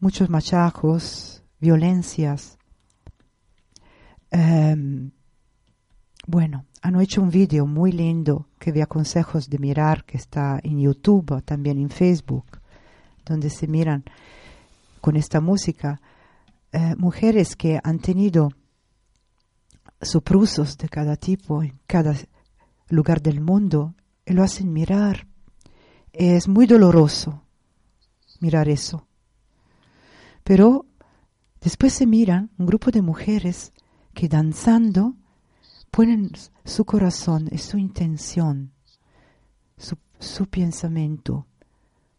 [0.00, 2.58] muchos machajos, violencias.
[4.30, 5.10] Em,
[6.26, 10.80] bueno, han hecho un vídeo muy lindo que vi aconsejos de mirar, que está en
[10.80, 12.60] YouTube, también en Facebook,
[13.24, 14.04] donde se miran
[15.00, 16.00] con esta música
[16.72, 18.50] eh, mujeres que han tenido
[20.02, 22.14] soprusos de cada tipo en cada
[22.88, 23.94] lugar del mundo
[24.26, 25.26] y lo hacen mirar.
[26.12, 27.42] Es muy doloroso
[28.40, 29.06] mirar eso.
[30.42, 30.86] Pero
[31.60, 33.72] después se miran un grupo de mujeres
[34.12, 35.14] que danzando
[35.90, 36.30] ponen
[36.64, 38.72] su corazón y su intención,
[39.76, 41.46] su, su pensamiento,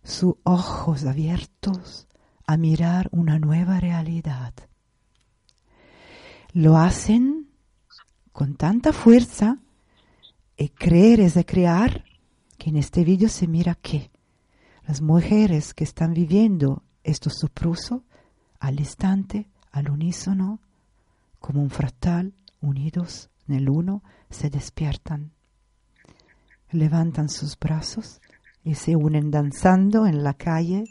[0.04, 2.08] sus ojos abiertos
[2.48, 4.54] a mirar una nueva realidad.
[6.54, 7.50] Lo hacen
[8.32, 9.60] con tanta fuerza
[10.58, 12.06] y creer es de crear,
[12.58, 14.12] que en este vídeo se mira que
[14.88, 18.04] las mujeres que están viviendo esto supruso
[18.60, 20.60] al instante, al unísono,
[21.40, 25.32] como un fractal, unidos en el uno, se despiertan,
[26.72, 28.22] levantan sus brazos
[28.64, 30.86] y se unen danzando en la calle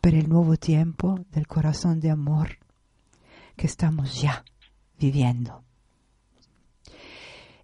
[0.00, 2.58] por el nuevo tiempo del corazón de amor
[3.56, 4.44] que estamos ya
[4.98, 5.62] viviendo.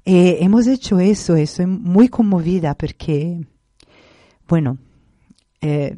[0.09, 3.45] Eh, hemos hecho eso, estoy muy conmovida porque,
[4.47, 4.79] bueno,
[5.61, 5.97] eh,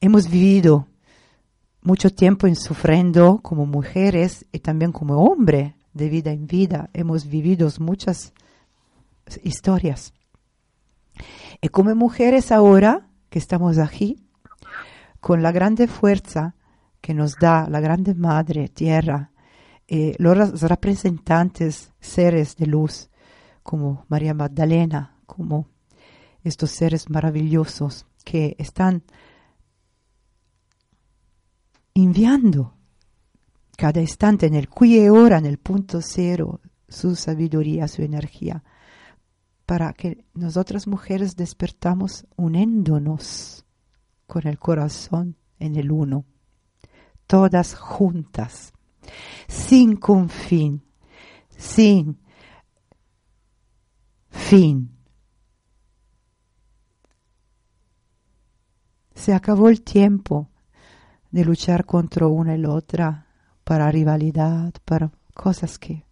[0.00, 0.88] hemos vivido
[1.82, 6.88] mucho tiempo en sufriendo como mujeres y también como hombres de vida en vida.
[6.94, 8.32] Hemos vivido muchas
[9.44, 10.14] historias.
[11.60, 14.24] Y como mujeres ahora que estamos aquí,
[15.20, 16.54] con la grande fuerza
[17.02, 19.32] que nos da la grande Madre Tierra,
[19.88, 23.08] eh, los representantes seres de luz,
[23.62, 25.68] como María Magdalena, como
[26.42, 29.02] estos seres maravillosos que están
[31.94, 32.74] enviando
[33.76, 38.64] cada instante, en el qui e ora, en el punto cero, su sabiduría, su energía,
[39.66, 43.64] para que nosotras mujeres despertamos uniéndonos
[44.26, 46.24] con el corazón en el uno,
[47.26, 48.72] todas juntas,
[49.48, 50.82] sin confín,
[51.56, 52.18] sin
[54.30, 54.96] fin.
[59.14, 60.50] Se acabó el tiempo
[61.30, 63.26] de luchar contra una y otra
[63.64, 66.06] para rivalidad, para cosas que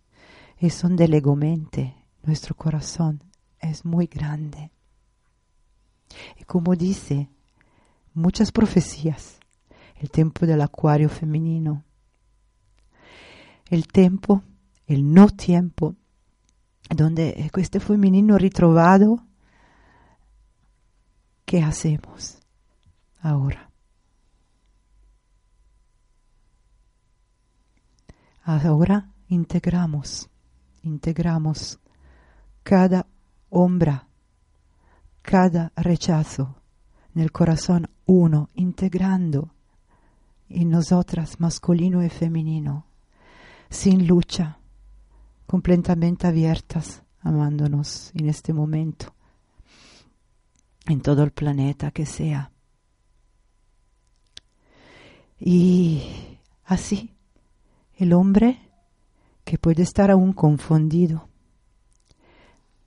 [0.71, 1.39] son del ego.
[2.23, 3.23] Nuestro corazón
[3.61, 4.71] es muy grande.
[6.39, 7.29] Y como dice
[8.15, 9.39] muchas profecías,
[9.97, 11.85] el tiempo del acuario femenino,
[13.75, 14.43] el tiempo,
[14.87, 15.97] el no tiempo,
[16.89, 19.25] donde este femenino ritrovado,
[21.45, 22.39] ¿qué hacemos
[23.21, 23.71] ahora?
[28.45, 30.29] Ahora integramos,
[30.83, 31.81] integramos
[32.63, 33.07] cada
[33.49, 34.07] ombra,
[35.23, 36.63] cada rechazo
[37.15, 39.53] en el corazón uno, integrando
[40.49, 42.87] en nosotras masculino y femenino,
[43.71, 44.59] sin lucha,
[45.47, 49.15] completamente abiertas, amándonos en este momento,
[50.87, 52.51] en todo el planeta que sea.
[55.39, 56.03] Y
[56.65, 57.15] así
[57.97, 58.59] el hombre,
[59.45, 61.29] que puede estar aún confundido,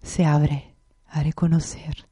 [0.01, 0.75] se abre
[1.07, 2.07] a reconocer.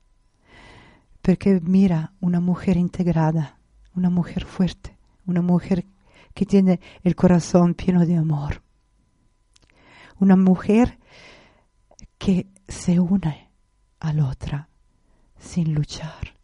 [1.21, 3.59] Porque mira una mujer integrada,
[3.95, 5.85] una mujer fuerte, una mujer
[6.35, 8.61] que tiene el corazón lleno de amor.
[10.19, 10.99] Una mujer
[12.19, 13.49] que se une
[13.99, 14.69] a la otra
[15.39, 16.37] sin luchar.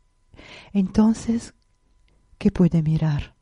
[0.73, 1.53] Entonces,
[2.39, 3.35] ¿qué puede mirar?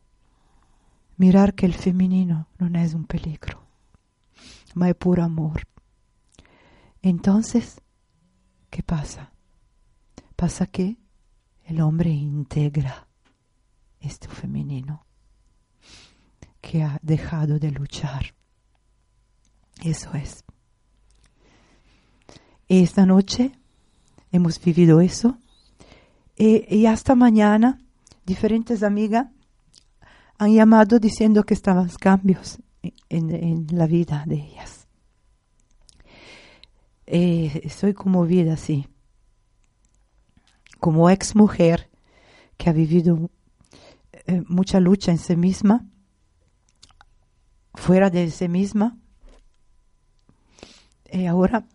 [1.20, 3.62] mirar que el femenino no es un peligro,
[4.74, 5.68] ma es puro amor.
[7.02, 7.82] Entonces,
[8.70, 9.34] ¿qué pasa?
[10.38, 10.98] Pasa que
[11.66, 13.10] el hombre integra
[14.00, 15.06] este femenino
[16.62, 18.34] que ha dejado de luchar.
[19.84, 20.44] Eso es.
[22.68, 23.52] Esta noche
[24.32, 25.38] hemos vivido eso
[26.38, 27.80] y, y hasta mañana
[28.26, 29.28] diferentes amigas
[30.38, 32.60] han llamado diciendo que estaban cambios
[33.10, 34.88] en, la vida de ellas.
[37.06, 38.88] Eh, soy conmovida, sí.
[40.80, 41.90] Como ex mujer
[42.58, 43.30] que ha vivido
[44.28, 45.86] eh, mucha lucha en sí misma,
[47.74, 48.98] fuera de sí misma,
[51.12, 51.66] y ahora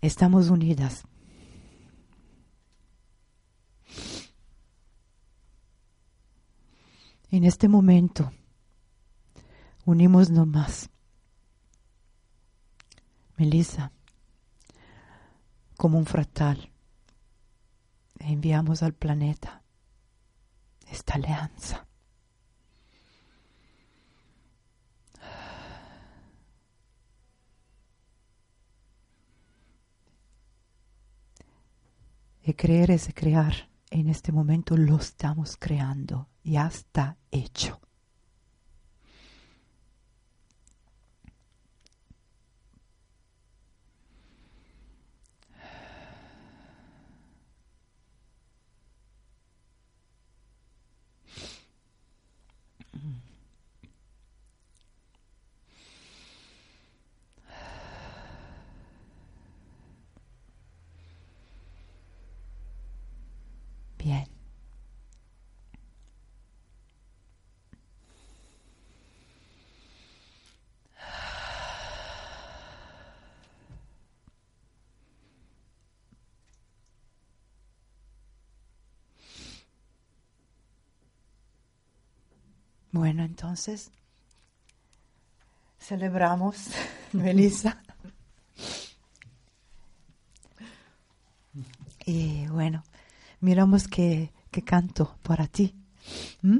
[0.00, 1.04] estamos unidas.
[7.30, 8.30] En este momento,
[9.86, 10.90] unimos más.
[13.38, 13.90] Melissa,
[15.78, 16.70] como un fractal,
[18.18, 19.62] enviamos al planeta
[20.90, 21.86] esta alianza.
[32.44, 33.70] Y creer es crear.
[33.90, 37.80] En este momento lo estamos creando ya está hecho.
[82.92, 83.90] Bueno, entonces
[85.78, 86.68] celebramos,
[87.12, 87.82] Melissa.
[92.04, 92.82] Y bueno,
[93.42, 94.32] miramos qué,
[94.64, 95.74] canto para ti.
[96.40, 96.58] ¿Mm?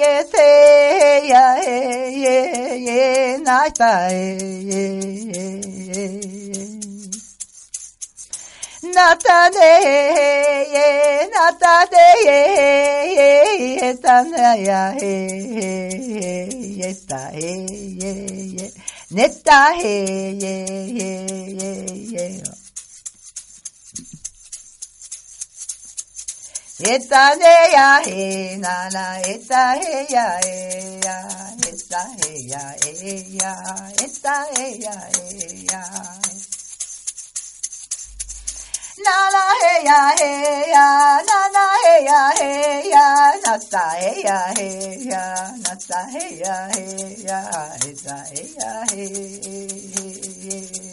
[0.00, 1.76] He te, ya he
[2.22, 2.36] ye
[2.86, 4.24] ye, nata he
[4.64, 4.84] ye.
[8.94, 9.72] Nata de
[10.72, 12.40] ye, nata de ye,
[13.76, 15.14] ye, tana ya he,
[16.80, 17.52] ye, ta he
[18.00, 18.12] ye
[18.56, 18.72] ye,
[19.10, 20.54] neta he ye
[20.96, 21.12] ye
[21.52, 21.72] ye
[22.16, 22.57] ye.
[26.80, 31.18] Eta de ya he na na eta he ya he ya
[31.66, 33.52] eta he ya he ya
[33.98, 35.82] eta he ya he ya
[39.02, 40.30] na na he ya he
[40.70, 43.06] ya na na he ya he ya
[43.42, 44.68] na ta he ya he
[45.10, 45.24] ya
[45.58, 46.86] na ta he ya he
[47.26, 47.40] ya
[47.90, 50.87] eta he ya he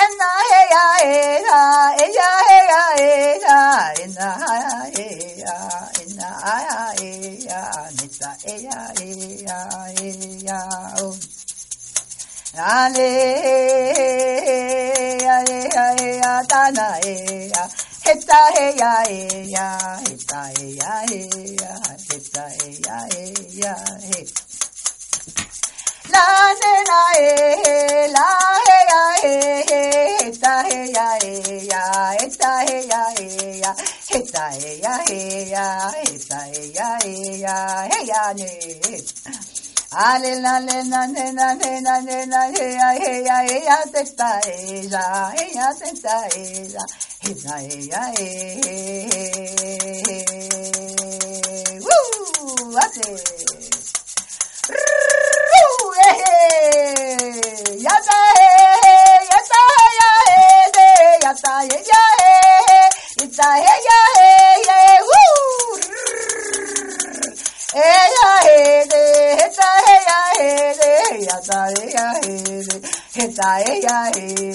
[0.00, 1.60] and the hey ya hey ya
[1.98, 3.58] hey ya hey ya hey ya
[4.02, 5.56] in the hey ya hey ya
[6.02, 7.62] in the hey ya hey ya
[8.02, 9.58] in the hey ya hey ya
[9.98, 10.14] hey
[10.46, 10.60] ya
[11.02, 11.14] oh
[12.58, 13.10] ale
[15.34, 15.58] ale
[15.98, 17.62] hey ya tana hey ya
[18.06, 19.66] heta hey ya hey ya
[20.06, 21.26] heta hey ya hey
[21.62, 21.72] ya
[22.08, 23.74] heta hey ya hey ya
[24.06, 24.24] hey
[26.12, 26.24] la
[26.90, 26.97] la
[34.52, 37.56] he ta he ya he ya he ta he ya he ya
[37.90, 38.50] he ya ne
[39.90, 43.78] Ale le na ne na ne na ne na he ya he ya he ya
[43.92, 44.56] te ta he
[44.92, 45.04] ya
[45.36, 45.68] he ya
[46.02, 46.44] ta he
[46.74, 46.84] ya
[47.24, 48.28] he ta he ya he
[51.80, 53.37] Woo!
[73.56, 74.47] ya.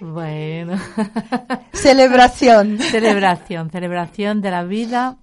[0.00, 0.76] Bueno.
[1.72, 2.78] Celebración.
[2.78, 5.18] celebración, celebración de la vida.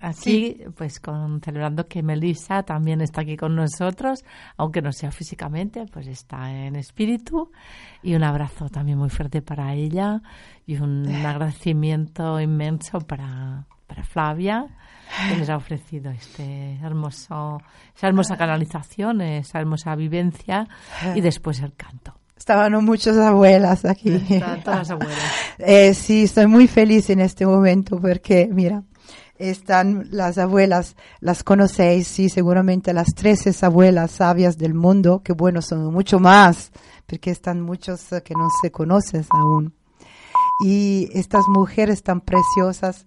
[0.00, 4.24] Así, pues con celebrando que Melissa también está aquí con nosotros,
[4.56, 7.52] aunque no sea físicamente, pues está en espíritu.
[8.02, 10.20] Y un abrazo también muy fuerte para ella
[10.66, 14.66] y un agradecimiento inmenso para, para Flavia,
[15.28, 17.60] que nos ha ofrecido este hermoso,
[17.96, 20.68] esa hermosa canalización, esa hermosa vivencia
[21.14, 22.14] y después el canto.
[22.36, 24.14] Estaban muchas abuelas aquí.
[24.28, 25.18] Están todas las abuelas.
[25.58, 28.82] Eh, sí, estoy muy feliz en este momento porque, mira,
[29.38, 35.62] están las abuelas, las conocéis, sí, seguramente las 13 abuelas sabias del mundo, que bueno,
[35.62, 36.72] son mucho más,
[37.06, 39.74] porque están muchos que no se conocen aún.
[40.64, 43.06] Y estas mujeres tan preciosas,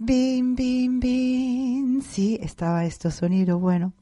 [0.00, 3.92] bim, bim, bim, sí, estaba este sonido, bueno,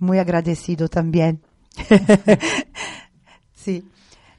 [0.00, 1.42] muy agradecido también.
[3.54, 3.84] sí.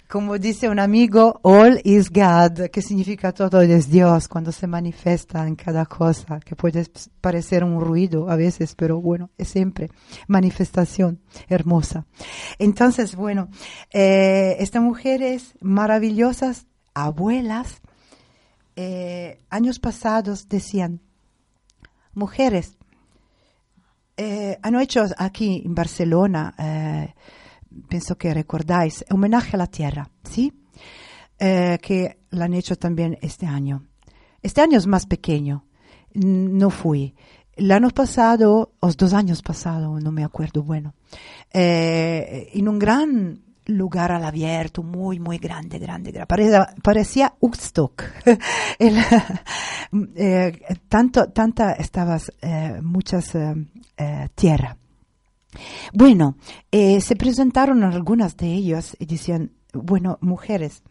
[0.09, 5.47] como dice un amigo, all is God, que significa todo es Dios cuando se manifiesta
[5.47, 6.86] en cada cosa, que puede
[7.22, 9.89] parecer un ruido a veces, pero bueno, es siempre
[10.28, 12.05] manifestación hermosa.
[12.59, 13.47] Entonces, bueno,
[13.93, 17.82] eh, estas mujeres maravillosas, abuelas,
[18.76, 20.99] eh, años pasados decían,
[22.16, 22.78] mujeres,
[24.18, 27.13] eh, han hecho aquí en Barcelona, eh,
[27.88, 30.53] pienso que recordáis, homenaje a la tierra, ¿sí?
[31.38, 33.86] Eh, que lo han hecho también este año.
[34.41, 35.66] Este año es más pequeño,
[36.13, 37.13] no fui.
[37.53, 40.93] El año pasado, o dos años pasados, no me acuerdo, bueno,
[41.53, 46.28] eh, en un gran lugar al abierto, muy, muy grande, grande, grande.
[46.28, 47.36] Parecía, parecía
[50.16, 54.78] eh, tanto, tanta, estabas, eh, muchas eh, tierra.
[55.93, 56.36] Bueno,
[56.70, 60.84] se presentaron algunas de ellas y decían, bueno, mujeres,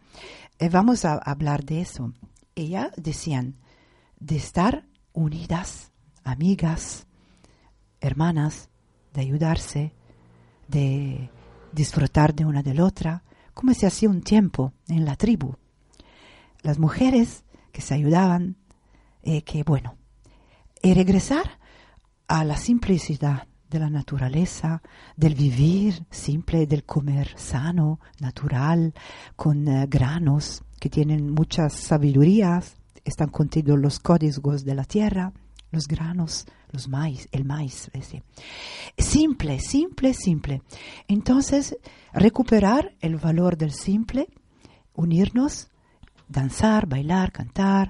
[0.71, 2.13] vamos a hablar de eso.
[2.55, 3.57] Ellas decían,
[4.19, 5.91] de estar unidas,
[6.23, 7.05] amigas,
[8.01, 8.69] hermanas,
[9.13, 9.93] de ayudarse,
[10.67, 11.29] de
[11.75, 13.23] disfrutar de una de la otra,
[13.53, 15.55] como se hacía un tiempo en la tribu.
[16.61, 18.55] Las mujeres que se ayudaban,
[19.21, 19.97] eh, que bueno,
[20.81, 21.59] y regresar
[22.27, 24.81] a la simplicidad de la naturaleza,
[25.15, 28.93] del vivir simple, del comer sano, natural,
[29.35, 35.33] con uh, granos que tienen muchas sabidurías, están contidos los códigos de la tierra,
[35.71, 36.45] los granos,
[36.75, 38.23] los maíz, el maíz, ese.
[38.97, 40.61] Simple, simple, simple.
[41.07, 41.77] Entonces,
[42.13, 44.27] recuperar el valor del simple,
[44.93, 45.69] unirnos,
[46.27, 47.89] danzar, bailar, cantar,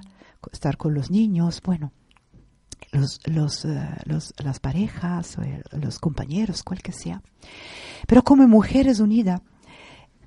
[0.52, 1.92] estar con los niños, bueno,
[2.92, 3.66] los, los,
[4.04, 5.36] los, las parejas,
[5.72, 7.20] los compañeros, cual que sea.
[8.06, 9.42] Pero como mujeres unidas,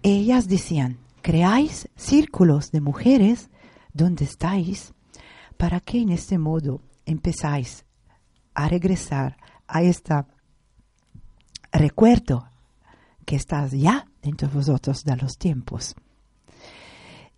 [0.03, 3.49] ellas decían, creáis círculos de mujeres
[3.93, 4.93] donde estáis,
[5.55, 7.85] para que en este modo empezáis
[8.63, 9.37] a regresar
[9.67, 10.13] a este
[11.71, 12.49] recuerdo
[13.25, 15.95] que estás ya dentro de vosotros de los tiempos.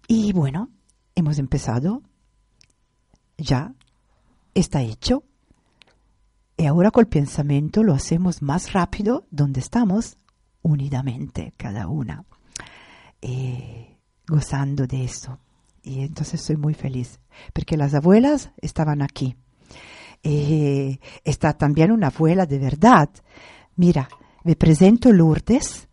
[0.07, 0.69] Y bueno,
[1.13, 2.01] hemos empezado
[3.38, 3.74] ya
[4.55, 5.24] está hecho.
[6.57, 10.17] Y ahora con el pensamiento lo hacemos más rápido donde estamos
[10.63, 12.26] unidamente cada una,
[13.22, 13.97] eh,
[14.28, 15.39] gozando de eso.
[15.84, 17.19] Y entonces soy muy feliz,
[17.53, 19.36] porque las abuelas estaban aquí.
[20.24, 23.09] Eh, está también una abuela de verdad.
[23.76, 24.07] Mira,
[24.43, 25.88] me presento Lourdes,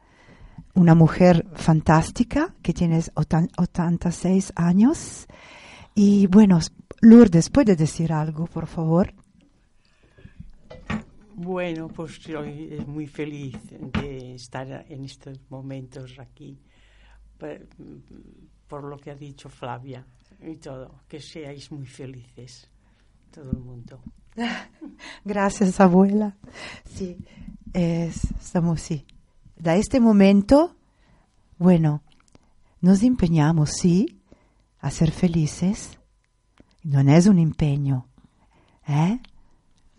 [0.74, 5.26] una mujer fantástica que tiene 86 años.
[5.95, 6.61] Y bueno,
[7.01, 9.12] Lourdes, ¿puede decir algo, por favor?
[11.35, 16.59] Bueno, pues soy muy feliz de estar en estos momentos aquí,
[17.39, 17.68] por,
[18.66, 20.05] por, lo que ha dicho Flavia
[20.41, 22.68] y todo, que seáis muy felices,
[23.31, 24.01] todo el mundo.
[25.24, 26.37] Gracias, abuela.
[26.85, 27.16] Sí,
[27.72, 29.07] es, estamos, sí.
[29.57, 30.76] Da este momento,
[31.59, 32.03] bueno,
[32.81, 34.20] nos empeñamos, sí,
[34.81, 35.99] a ser felices
[36.89, 38.09] non es un impegno,
[38.87, 39.20] ¿eh?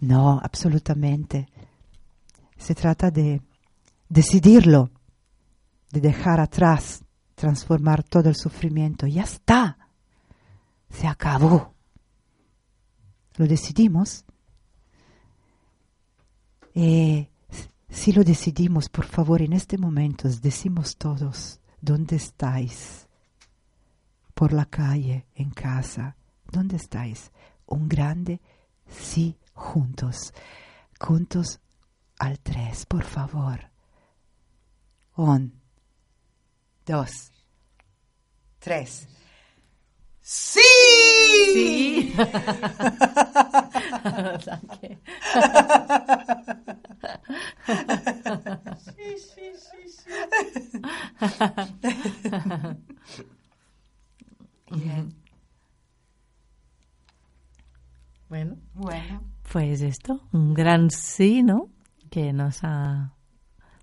[0.02, 1.48] No, absolutamente.
[2.58, 3.42] Se trata de
[4.08, 4.90] decidirlo,
[5.92, 7.04] de dejar atrás,
[7.36, 9.08] transformar todo el sufrimiento.
[9.08, 9.78] Ya está,
[10.90, 11.76] se acabó.
[13.40, 14.26] Lo decidimos.
[16.76, 17.30] Eh,
[17.90, 23.08] si lo decidimos, por favor, en este momento decimos todos, ¿dónde estáis?
[24.34, 26.18] Por la calle, en casa,
[26.52, 27.32] ¿Dónde estáis?
[27.66, 28.42] Un grande
[28.90, 30.34] sí juntos.
[31.00, 31.62] Juntos
[32.18, 33.72] al tres, por favor.
[35.16, 35.54] Un,
[36.86, 37.32] dos,
[38.60, 39.08] tres.
[40.32, 40.60] ¡Sí!
[41.54, 42.14] Sí.
[48.86, 50.82] sí, sí, sí, sí.
[54.72, 55.16] Bien.
[58.30, 61.72] Bueno, bueno, pues esto, un gran sí, ¿no?
[62.12, 63.16] Que nos ha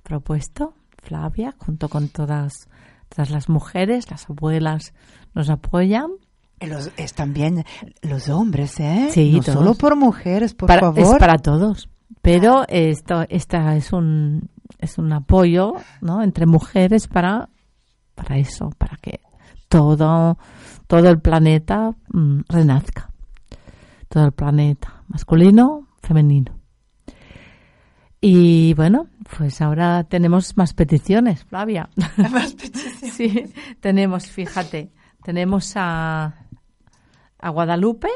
[0.04, 2.68] propuesto Flavia, junto con todas,
[3.08, 4.94] todas las mujeres, las abuelas
[5.34, 6.12] nos apoyan.
[6.60, 7.64] Los, es también
[8.02, 9.08] los hombres, ¿eh?
[9.10, 9.54] Sí, no todos.
[9.58, 11.00] solo por mujeres, por Para- favor.
[11.00, 11.88] Es para todos.
[12.22, 14.48] Pero esto, esta es un,
[14.78, 16.22] es un apoyo, ¿no?
[16.22, 17.48] Entre mujeres para,
[18.14, 19.20] para eso, para que
[19.68, 20.38] todo,
[20.86, 23.10] todo el planeta mm, renazca.
[24.08, 26.52] Todo el planeta, masculino, femenino.
[28.20, 31.88] Y bueno, pues ahora tenemos más peticiones, Flavia.
[32.16, 32.96] Más peticiones.
[33.16, 33.44] Sí,
[33.80, 34.90] tenemos, fíjate,
[35.22, 36.34] tenemos a,
[37.38, 38.08] a Guadalupe,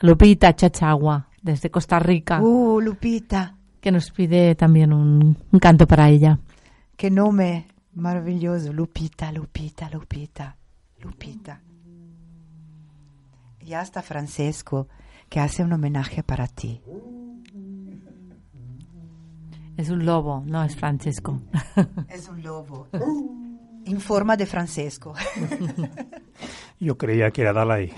[0.00, 6.08] Lupita Chachagua, desde Costa Rica, Uh, Lupita, que nos pide también un, un canto para
[6.08, 6.38] ella.
[6.96, 8.72] qué nombre maravilloso.
[8.72, 10.56] Lupita, Lupita, Lupita,
[11.00, 11.60] Lupita.
[13.60, 14.88] Y hasta Francesco,
[15.28, 16.80] que hace un homenaje para ti.
[19.76, 21.40] Es un lobo, no es Francesco.
[22.08, 22.88] Es un lobo.
[23.84, 25.14] En forma de Francesco.
[26.80, 27.92] Yo creía que era Dalai.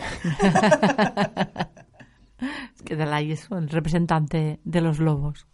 [2.74, 5.46] es que Dalai es el representante de los lobos.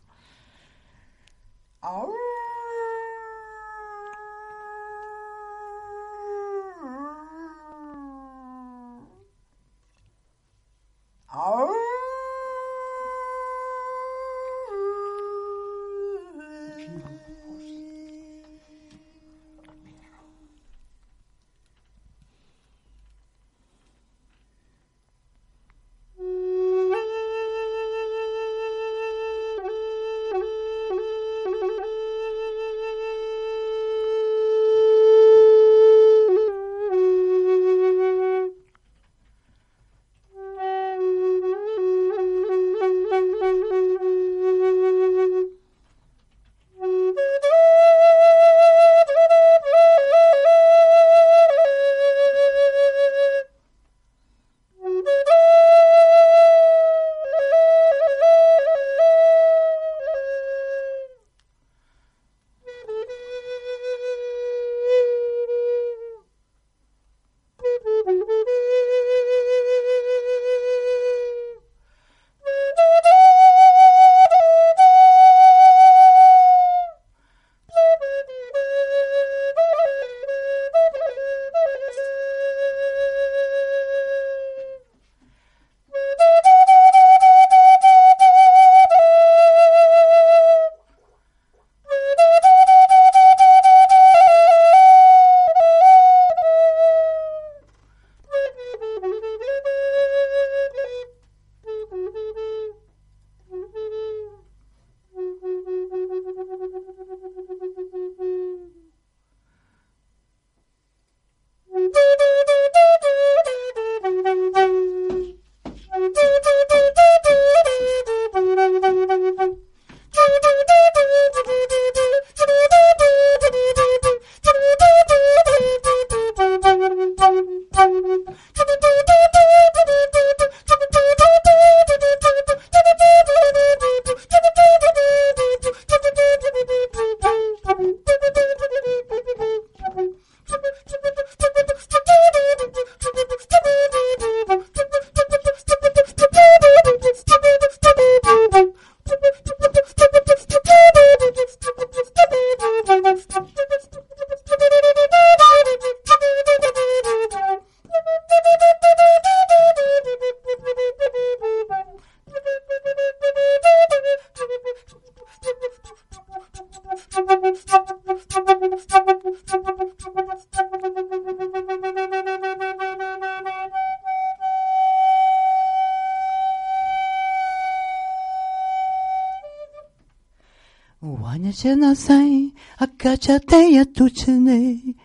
[183.80, 184.96] я тучный,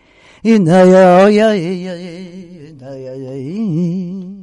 [0.42, 4.36] иная я, иная я.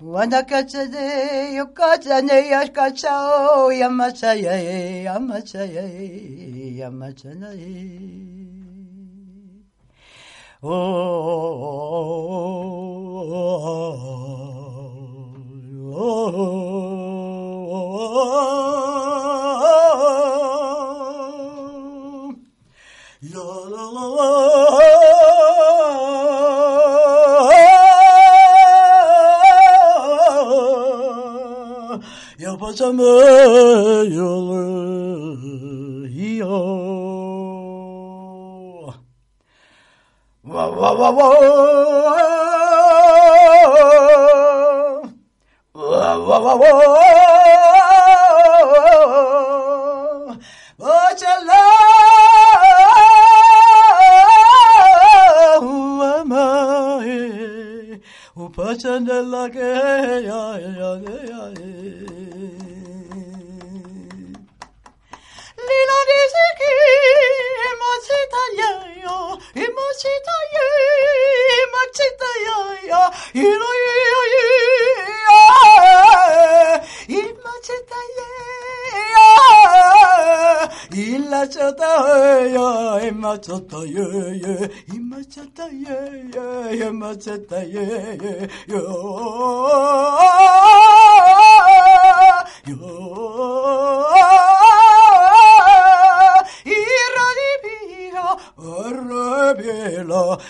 [0.00, 5.84] Wanakatane, yokatane, yashkatao, yamatsaye, yamatsaye,
[6.80, 8.01] yamatsaye.
[69.92, 70.64] Imachita ya,
[71.62, 72.58] imachita ya
[72.88, 73.02] ya,
[73.34, 74.44] ilo ya ya ya,
[77.08, 78.28] imachita ya
[79.12, 79.26] ya,
[81.04, 81.92] ila chata
[82.56, 82.68] ya,
[83.08, 84.06] imachita ya
[84.44, 84.56] ya,
[84.96, 85.66] imachita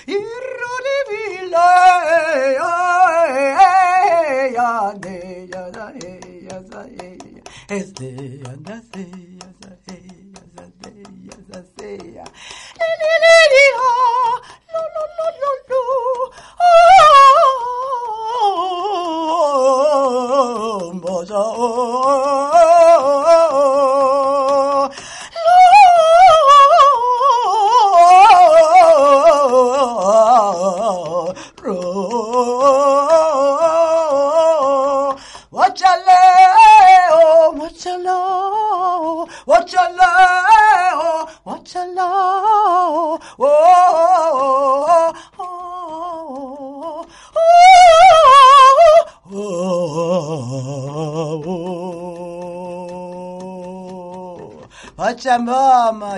[0.07, 0.22] Yeah.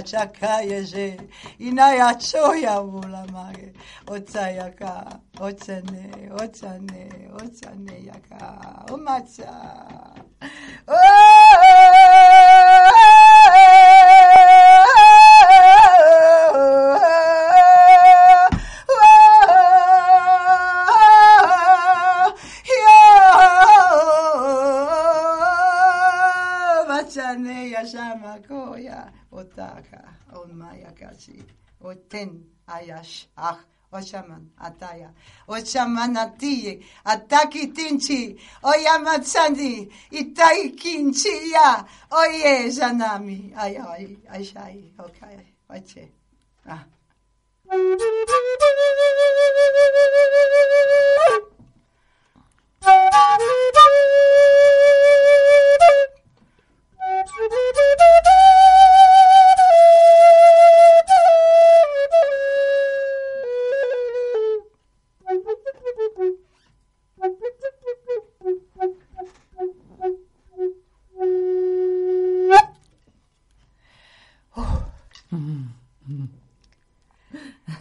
[0.02, 1.18] čaka je
[1.58, 3.72] i najjačo ja vula mage.
[4.06, 5.04] Oca jaka,
[5.40, 8.58] oca ne, oca ne, oca ne jaka,
[8.90, 9.73] omaca.
[31.14, 31.42] Kachi
[31.84, 33.58] oten ayash ach
[33.94, 35.10] Oshaman ataya.
[35.48, 38.36] Oshaman atiye ataki tinchi.
[38.62, 45.38] Oyamatsandi itai kinchi ya oye janami ay ay ay shai okay
[45.68, 46.08] wache
[46.66, 46.84] ah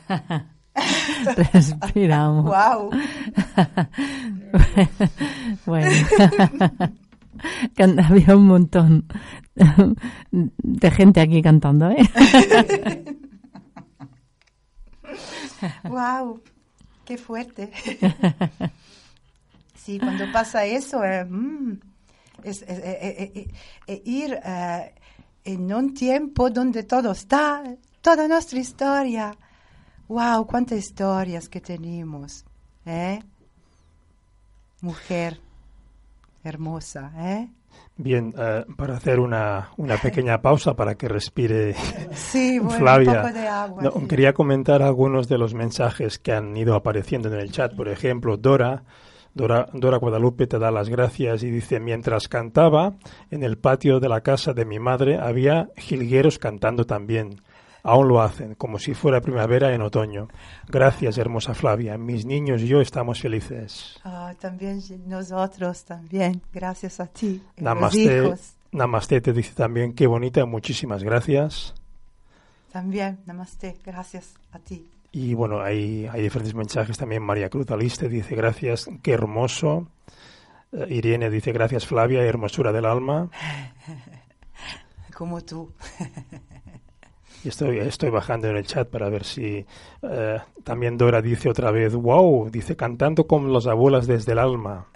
[1.53, 2.45] Respiramos.
[2.45, 2.89] wow
[5.65, 5.91] bueno.
[8.07, 9.05] Había un montón
[10.31, 12.07] de gente aquí cantando, ¿eh?
[15.89, 16.41] wow
[17.05, 17.71] qué fuerte
[19.75, 21.71] sí cuando pasa eso eh, mm,
[22.43, 23.47] es, es- eh, eh,
[23.87, 24.93] eh, ir eh,
[25.45, 27.63] en un tiempo donde todo está
[28.01, 29.35] toda nuestra historia
[30.13, 32.45] wow cuántas historias que tenemos
[32.85, 33.19] ¿eh?
[34.81, 35.39] mujer
[36.43, 37.49] hermosa ¿eh?
[37.97, 41.73] Bien, eh, para hacer una, una pequeña pausa para que respire
[42.11, 43.11] sí bueno, Flavia.
[43.11, 44.07] un poco de agua No, sí.
[44.07, 47.75] quería comentar algunos de los mensajes que han ido apareciendo en el chat.
[47.75, 48.83] Por ejemplo, Dora,
[49.33, 52.93] Dora, Dora Guadalupe te da las gracias y dice, mientras cantaba,
[53.31, 57.41] en el patio de la casa de mi madre había jilgueros cantando también.
[57.85, 60.29] Aún lo hacen, como si fuera primavera en otoño.
[60.69, 61.97] Gracias, hermosa Flavia.
[61.97, 63.99] Mis niños y yo estamos felices.
[64.05, 70.07] Ah, también nosotros también gracias a ti los Namaste, hijos Namaste te dice también, qué
[70.07, 71.75] bonita, muchísimas gracias.
[72.71, 74.89] También, namaste, gracias a ti.
[75.11, 77.21] Y bueno, hay, hay diferentes mensajes también.
[77.21, 79.89] María Cruz Aliste dice gracias, qué hermoso.
[80.71, 83.29] Eh, Irene dice gracias Flavia, hermosura del alma.
[85.13, 85.71] Como tú.
[87.43, 89.65] Y estoy, bajando en el chat para ver si
[90.01, 94.87] eh, también Dora dice otra vez, wow, dice cantando como las abuelas desde el alma.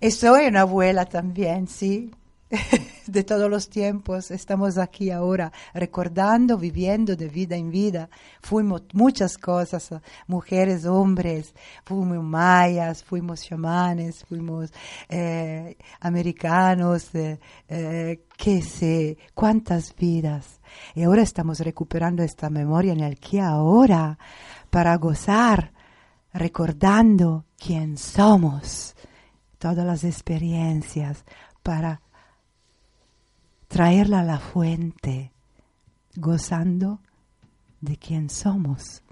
[0.00, 2.10] Y soy una abuela también, sí.
[3.08, 4.30] De todos los tiempos.
[4.30, 8.10] Estamos aquí ahora recordando, viviendo de vida en vida.
[8.42, 9.88] Fuimos muchas cosas,
[10.26, 11.54] mujeres, hombres.
[11.86, 14.74] Fuimos mayas, fuimos chamanes, fuimos
[15.08, 20.60] eh, americanos, eh, eh, qué sé, cuántas vidas.
[20.94, 24.18] Y ahora estamos recuperando esta memoria en el que ahora
[24.68, 25.72] para gozar,
[26.34, 28.94] recordando quién somos
[29.56, 31.24] todas las experiencias
[31.62, 32.02] para
[33.68, 35.32] traerla a la fuente,
[36.16, 37.00] gozando
[37.80, 39.02] de quien somos.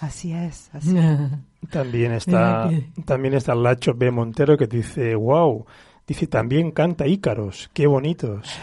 [0.00, 0.94] Así es, así.
[1.70, 2.70] También está,
[3.06, 4.10] también está Lacho B.
[4.10, 5.64] Montero que dice, wow,
[6.06, 8.48] dice, también canta Ícaros, qué bonitos.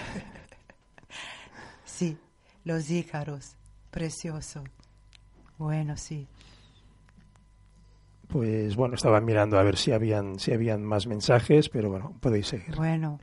[1.83, 2.17] Sí,
[2.63, 3.55] los Ícaros,
[3.91, 4.63] precioso.
[5.57, 6.27] Bueno, sí.
[8.27, 12.47] Pues bueno, estaba mirando a ver si habían, si habían más mensajes, pero bueno, podéis
[12.47, 12.75] seguir.
[12.75, 13.19] Bueno,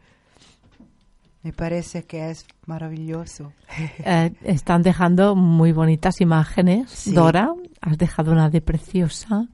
[1.48, 3.52] me parece que es maravilloso.
[4.04, 6.90] Eh, están dejando muy bonitas imágenes.
[6.90, 7.12] Sí.
[7.14, 9.46] Dora, has dejado una de preciosa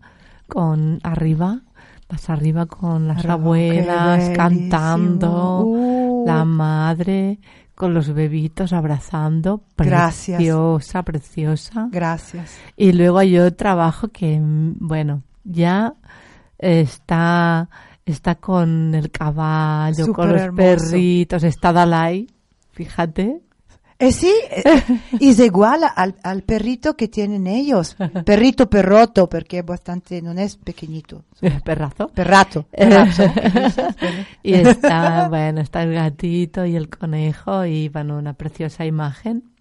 [0.48, 1.60] con arriba,
[2.10, 6.24] más arriba con las abuelas cantando, Uh.
[6.26, 7.38] la madre
[7.76, 9.62] con los bebitos abrazando.
[9.76, 10.36] Gracias.
[10.38, 11.88] Preciosa, preciosa.
[11.92, 12.56] Gracias.
[12.76, 15.94] Y luego hay otro trabajo que, mm, bueno, ya
[16.58, 17.68] está,
[18.04, 20.56] está con el caballo, con los hermoso.
[20.56, 22.26] perritos, está Dalai,
[22.72, 23.40] fíjate.
[23.98, 24.82] Eh, sí, eh,
[25.20, 27.96] es igual al, al perrito que tienen ellos.
[28.26, 31.24] Perrito perroto, porque es bastante, no es pequeñito.
[31.64, 32.08] Perrazo.
[32.08, 32.66] Perrato.
[32.76, 33.22] perrazo.
[34.42, 39.54] y está, bueno, está el gatito y el conejo y, bueno, una preciosa imagen.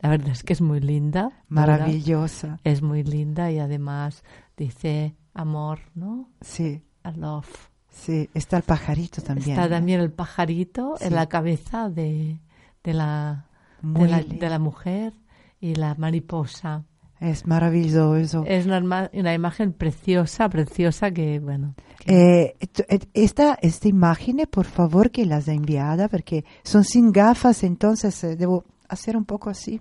[0.00, 1.30] La verdad es que es muy linda.
[1.48, 2.58] Maravillosa.
[2.64, 4.24] Es muy linda y además
[4.56, 6.30] dice amor, ¿no?
[6.40, 7.68] Sí, A love.
[7.96, 8.28] Sí.
[8.34, 9.50] Está el pajarito también.
[9.58, 11.04] Está también el pajarito Sí.
[11.06, 12.38] en la cabeza de,
[12.84, 13.46] de, la,
[13.82, 15.12] de, la, de la mujer
[15.60, 16.84] y la mariposa.
[17.18, 18.44] Es maravilloso.
[18.46, 21.74] Es una, una imagen preciosa, preciosa que, bueno.
[21.98, 22.56] que- Eh,
[22.88, 28.22] eh, esta, esta imagen, por favor, que las ha enviada, porque son sin gafas, entonces
[28.22, 29.80] eh, debo hacer un poco así.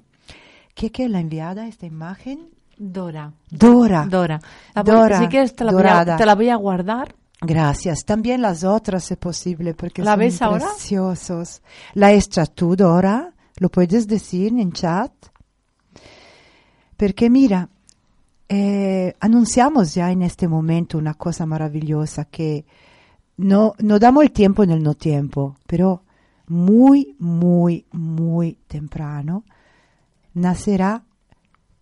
[0.73, 2.49] ¿Qué que la enviada esta imagen?
[2.77, 3.33] Dora.
[3.49, 4.05] Dora.
[4.09, 4.39] Dora.
[4.73, 7.15] La Dora, si quieres te la, voy a, te la voy a guardar.
[7.45, 8.05] Gracias.
[8.05, 10.65] También las otras, si posible, porque ¿La son ves ahora?
[10.67, 11.61] preciosos.
[11.93, 13.33] ¿La hecha tú, Dora?
[13.57, 15.11] ¿Lo puedes decir en chat?
[16.97, 17.69] Porque mira,
[18.47, 22.65] eh, anunciamos ya en este momento una cosa maravillosa que
[23.37, 26.03] no, no damos el tiempo en el no tiempo, pero
[26.47, 29.43] muy, muy, muy temprano
[30.33, 31.03] nacerá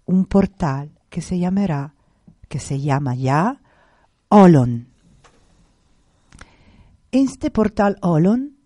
[0.06, 1.94] un portal que se llamará,
[2.48, 3.62] que se llama ya
[4.30, 4.93] Olon.
[7.14, 8.58] Este portal Olon,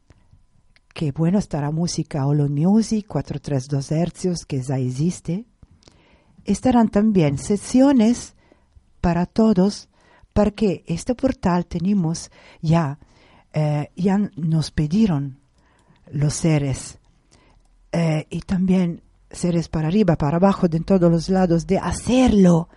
[0.93, 5.43] que bueno, estará música Olon Music 432 hercios, que ya existe,
[6.45, 8.35] estarán también sesiones
[9.01, 9.89] para todos,
[10.31, 12.99] porque este portal tenemos ya,
[13.51, 15.41] eh, ya nos pidieron
[16.09, 16.99] los seres
[17.91, 22.69] eh, y también seres para arriba, para abajo, de todos los lados, de hacerlo,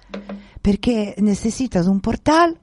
[0.63, 2.59] porque necesitas un portal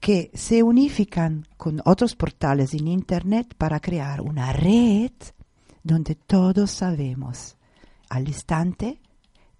[0.00, 5.12] que se unifican con otros portales en Internet para crear una red
[5.82, 7.56] donde todos sabemos
[8.08, 8.98] al instante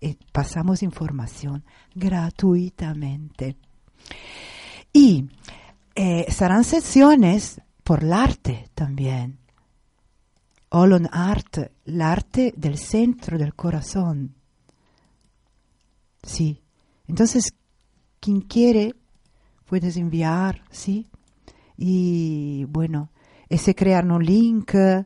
[0.00, 1.62] y pasamos información
[1.94, 3.56] gratuitamente.
[4.92, 5.28] Y
[5.94, 9.38] eh, serán sesiones por el arte también.
[10.70, 14.34] Olon Art, el arte del centro del corazón.
[16.22, 16.62] Sí.
[17.08, 17.52] Entonces,
[18.20, 18.94] quien quiere,
[19.70, 21.06] puedes enviar, ¿sí?
[21.76, 23.10] Y bueno,
[23.48, 25.05] ese crear un link eh,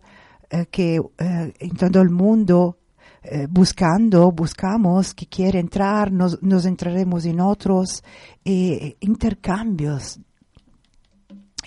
[0.70, 2.78] que eh, en todo el mundo
[3.22, 8.02] eh, buscando, buscamos que quiere entrar, nos, nos entraremos en otros
[8.44, 10.18] intercambios.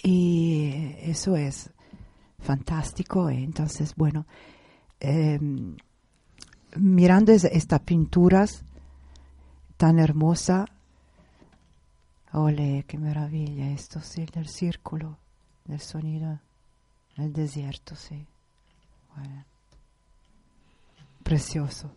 [0.03, 0.71] Y
[1.01, 1.69] eso es
[2.39, 3.29] fantástico.
[3.29, 4.25] Entonces, bueno,
[4.99, 5.39] eh,
[6.75, 8.63] mirando es- estas pinturas
[9.77, 10.65] tan hermosa,
[12.39, 15.17] ole, qué maravilla esto, sí, del círculo,
[15.65, 16.39] del sonido,
[17.17, 18.25] el desierto, sí.
[19.15, 19.43] Bueno.
[21.23, 21.91] Precioso.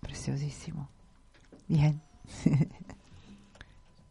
[0.00, 0.88] Preciosísimo.
[1.68, 2.00] Bien.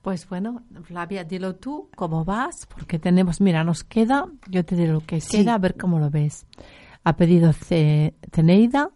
[0.02, 2.68] Pues bueno, Flavia, dilo tú, ¿cómo vas?
[2.68, 5.38] Porque tenemos, mira, nos queda, yo te diré lo que Sí.
[5.40, 6.46] queda, a ver cómo lo ves.
[7.04, 8.92] Ha pedido Ce- Ceneida,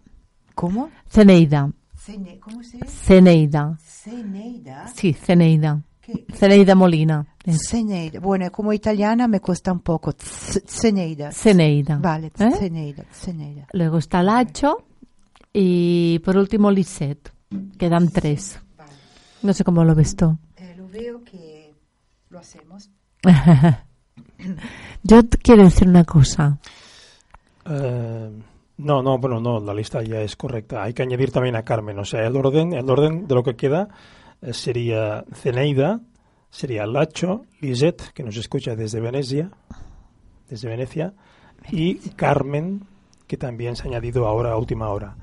[0.54, 0.92] ¿Cómo?
[1.08, 1.72] Ceneida,
[2.12, 2.88] Cene- ¿Cómo se dice?
[2.90, 4.88] Ceneida, Ceneida.
[4.96, 6.26] sí, Ceneida, ¿Qué?
[6.34, 8.20] Ceneida Molina, Ceneida.
[8.20, 10.14] Bueno, como italiana me cuesta un poco.
[10.18, 11.32] Ceneida.
[11.32, 11.98] Ceneida.
[11.98, 12.52] Vale, ¿eh?
[12.58, 13.68] Ceneida, Ceneida.
[13.74, 14.86] Luego está Lacho
[15.54, 17.32] y por último Lisette.
[17.78, 18.60] Quedan tres.
[19.42, 20.38] No sé cómo lo ves tú.
[20.58, 21.74] Eh, lo veo que
[22.30, 22.90] lo hacemos.
[25.04, 26.58] Yo te quiero decir una cosa.
[27.66, 28.30] Eh,
[28.80, 30.84] no, no, bueno, no, la lista ya es correcta.
[30.84, 32.00] Hay que añadir también a Carmen.
[32.00, 33.90] O sea, el orden, el orden de lo que queda
[34.42, 36.00] eh, sería Ceneida,
[36.50, 39.52] sería Lacho, Lisette, que nos escucha desde Venecia,
[40.48, 41.14] desde Venecia,
[41.72, 42.86] y Carmen,
[43.28, 45.18] que también se ha añadido ahora a última hora.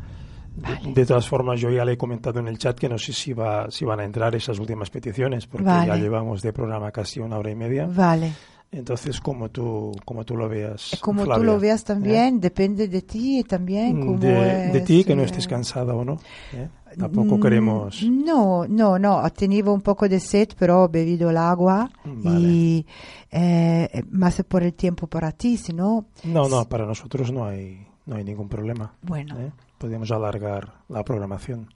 [0.55, 3.15] De, de todas formas, yo ya le he comentado en el chat que no sé
[3.15, 7.21] si, va, si van a entrar esas últimas peticiones, porque ya llevamos de programa casi
[7.21, 7.87] una hora y media.
[7.87, 8.33] Vale.
[8.73, 10.99] Entonces, como tú, como tú lo veas.
[11.01, 11.85] Como tú Flavia, lo veas ¿eh?
[11.85, 14.01] también, depende de ti también.
[14.01, 16.19] cómo de, de ti, es, que no eh, estés cansada o no.
[16.53, 16.69] ¿eh?
[16.99, 18.03] Tampoco Mm, queremos.
[18.03, 22.39] No, no, no, he tenido un poco de sed, pero he bebido el agua Vale.
[22.41, 22.87] y
[23.31, 27.87] eh, más por el tiempo para ti, si no, No, no, para nosotros no hay,
[28.07, 28.95] no hay ningún problema.
[29.03, 29.53] bueno, ¿eh?
[29.79, 31.69] Podemos alargar la programación,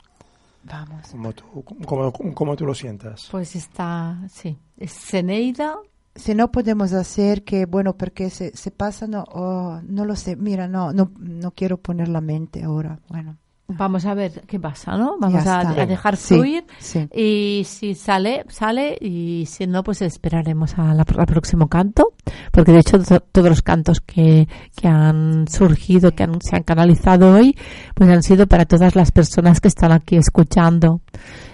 [0.64, 1.06] vamos.
[1.12, 1.44] como tú,
[1.86, 3.28] como, como tú lo sientas.
[3.30, 4.56] Pues está, sí.
[4.78, 5.76] Es Zeneida.
[6.20, 10.36] Si no podemos hacer que, bueno, porque se, se pasa, no, oh, no lo sé,
[10.36, 13.36] mira, no, no, no quiero poner la mente ahora, bueno.
[13.72, 15.16] Vamos a ver qué pasa, ¿no?
[15.20, 16.64] Vamos a, a dejar Sí, fluir.
[16.80, 17.08] sí.
[17.14, 18.98] Y si sale, sale.
[19.00, 22.12] Y si no, pues esperaremos al próximo canto.
[22.52, 26.62] Porque de hecho, to- todos los cantos que, que han surgido, que han- se han
[26.62, 27.56] canalizado hoy,
[27.94, 31.00] pues han sido para todas las personas que están aquí escuchando.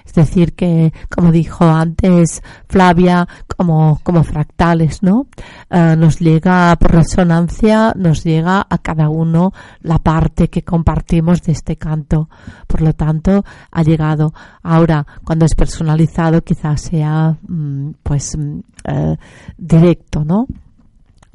[0.05, 3.27] Es decir, que, como dijo antes Flavia,
[3.57, 5.27] como, como fractales, ¿no?
[5.69, 11.53] Eh, nos llega por resonancia, nos llega a cada uno la parte que compartimos de
[11.53, 12.31] este canto.
[12.69, 14.33] Por lo tanto, ha llegado.
[14.63, 19.17] Ahora, cuando es personalizado, quizás sea, mm, pues, mm, eh,
[19.59, 20.47] directo, ¿no?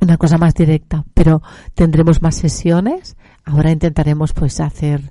[0.02, 1.06] Una cosa más directa.
[1.14, 1.42] Pero
[1.74, 3.16] tendremos más sesiones.
[3.46, 5.10] Ahora intentaremos, pues, hacer,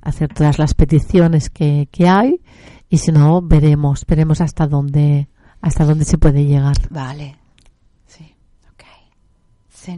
[0.00, 2.40] hacer todas las peticiones que, que hay.
[2.88, 5.28] Y si no, veremos, veremos hasta dónde,
[5.60, 6.76] hasta dónde se puede llegar.
[6.90, 7.36] Vale.
[8.06, 9.96] Sí,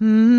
[0.00, 0.37] Mm-hmm.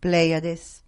[0.00, 0.84] Pleiades.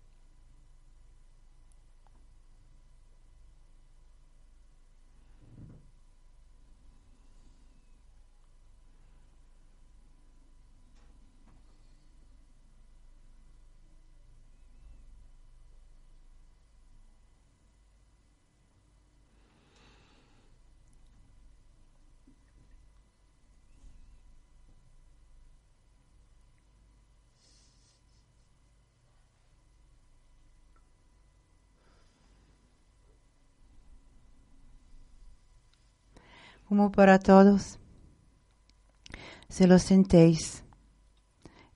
[36.70, 37.80] Como para todos.
[39.48, 40.62] Si lo sentéis,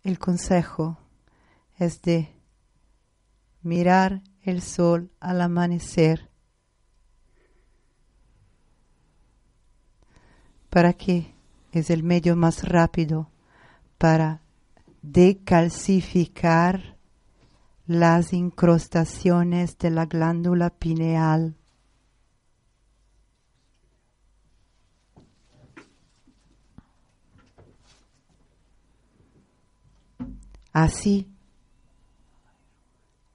[0.05, 0.97] el consejo
[1.77, 2.29] es de
[3.63, 6.31] mirar el sol al amanecer
[10.71, 11.35] para que
[11.73, 13.33] es el medio más rápido
[13.99, 14.43] para
[15.03, 16.99] decalcificar
[17.89, 21.57] las incrustaciones de la glándula pineal
[30.75, 31.27] así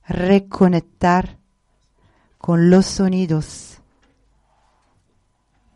[0.06, 1.40] reconectar
[2.38, 3.82] con los sonidos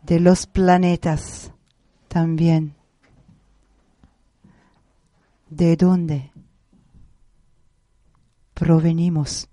[0.02, 1.52] de los planetas
[2.08, 2.74] también.
[5.48, 6.32] ¿De dónde
[8.52, 9.48] provenimos?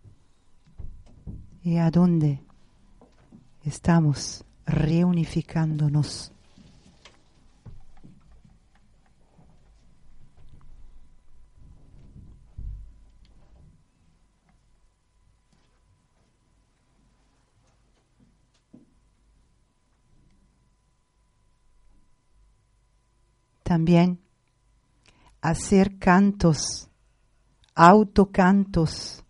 [1.63, 2.43] ¿Y a dónde
[3.63, 6.33] estamos reunificándonos?
[23.71, 24.19] También
[25.39, 26.89] hacer cantos,
[27.73, 29.23] autocantos,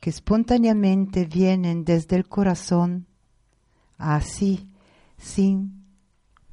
[0.00, 3.06] que espontáneamente vienen desde el corazón,
[3.96, 4.68] así,
[5.16, 5.86] sin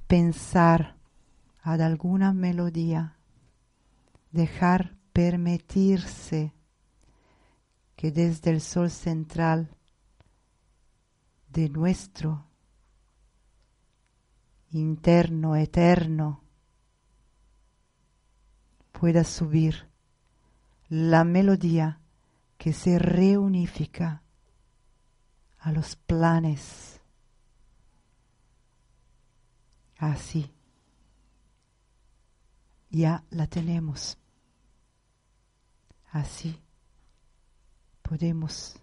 [0.05, 0.95] pensar
[1.63, 3.17] a alguna melodía,
[4.31, 6.53] dejar permitirse
[7.95, 9.75] que desde el sol central
[11.47, 12.45] de nuestro
[14.69, 16.42] interno eterno
[19.03, 19.89] pueda subir
[20.87, 21.99] la melodía
[22.57, 24.23] que se reunifica
[25.59, 27.01] a los planes.
[29.97, 30.53] Así.
[32.91, 34.17] Ya la tenemos.
[36.09, 36.57] Así
[38.03, 38.79] podemos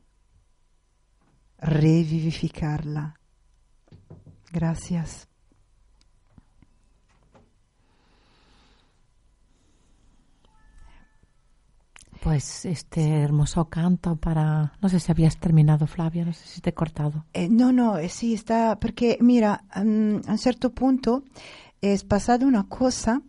[1.57, 3.19] revivificarla.
[4.53, 5.30] Gracias.
[12.23, 14.75] Pues este hermoso canto para...
[14.83, 17.25] No sé si habías terminado, Flavia, no sé si te he cortado.
[17.33, 21.25] Eh, no, no, eh, sí está, porque mira, mm, a un cierto punto
[21.81, 23.23] es pasado una cosa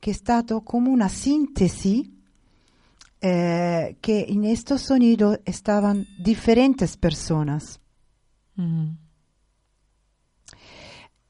[0.00, 2.08] que ha estado como una síntesis,
[3.20, 7.80] eh, que en estos sonidos estaban diferentes personas.
[8.54, 8.90] Mm.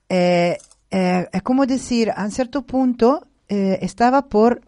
[0.09, 4.60] es como decir, a un cierto punto estaba por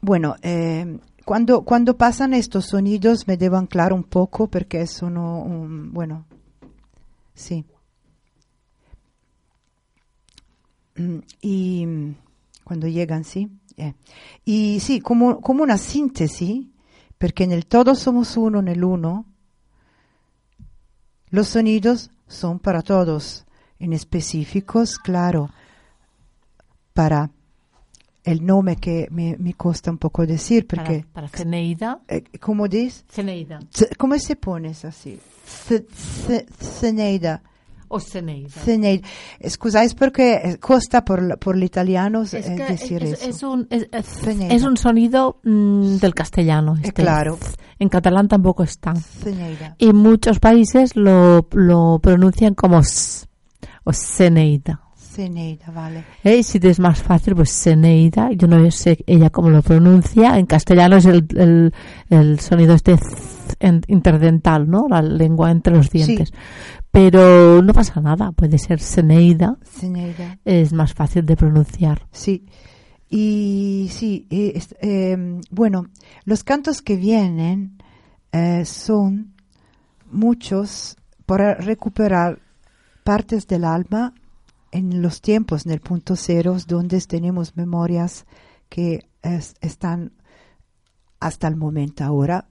[0.00, 5.92] Bueno, eh, cuando, cuando pasan estos sonidos me debo anclar un poco porque son un,
[5.92, 6.24] bueno,
[7.34, 7.64] sí.
[10.96, 11.86] Mm, y
[12.64, 13.50] cuando llegan, sí.
[13.76, 13.94] Eh.
[14.44, 16.66] Y sí, como, como una síntesis,
[17.18, 19.26] porque en el todo somos uno, en el uno,
[21.28, 23.44] los sonidos son para todos,
[23.78, 25.50] en específicos, claro,
[26.92, 27.30] para
[28.30, 32.68] el nombre que me, me cuesta un poco decir porque para, para Ceneida eh, ¿cómo
[32.68, 33.04] dices?
[33.08, 33.60] Ceneida
[33.98, 35.18] ¿cómo se pone así?
[36.58, 37.42] Ceneida
[37.88, 39.06] o Ceneida Ceneida
[39.48, 43.28] Scusáis porque costa por, por el italiano es eh, decir es, eso.
[43.28, 43.88] es un, es,
[44.50, 47.02] es un sonido mm, del castellano este.
[47.02, 47.38] claro.
[47.78, 53.26] En catalán tampoco está Ceneida y muchos países lo, lo pronuncian como s,
[53.84, 54.80] o Ceneida
[55.10, 56.04] Ceneida, vale.
[56.22, 56.42] ¿Eh?
[56.42, 60.46] Si te es más fácil, pues Ceneida, yo no sé ella cómo lo pronuncia, en
[60.46, 61.74] castellano es el, el,
[62.10, 62.96] el sonido este
[63.88, 64.86] interdental, ¿no?
[64.88, 66.28] La lengua entre los dientes.
[66.28, 66.34] Sí.
[66.90, 70.38] Pero no pasa nada, puede ser Ceneida, Ceneida.
[70.44, 72.06] es más fácil de pronunciar.
[72.12, 72.46] Sí.
[73.08, 75.86] Y sí, eh, eh, bueno,
[76.24, 77.78] los cantos que vienen
[78.30, 79.34] eh, son
[80.10, 80.96] muchos
[81.26, 82.38] para recuperar
[83.02, 84.14] partes del alma
[84.70, 88.26] en los tiempos, en el punto cero, donde tenemos memorias
[88.68, 90.12] que es- están
[91.18, 92.46] hasta el momento ahora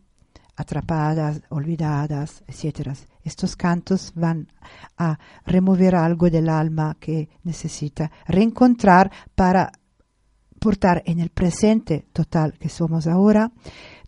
[0.55, 2.93] atrapadas, olvidadas, etcétera.
[3.23, 4.47] Estos cantos van
[4.97, 9.71] a remover algo del alma que necesita reencontrar para
[10.59, 13.51] portar en el presente total que somos ahora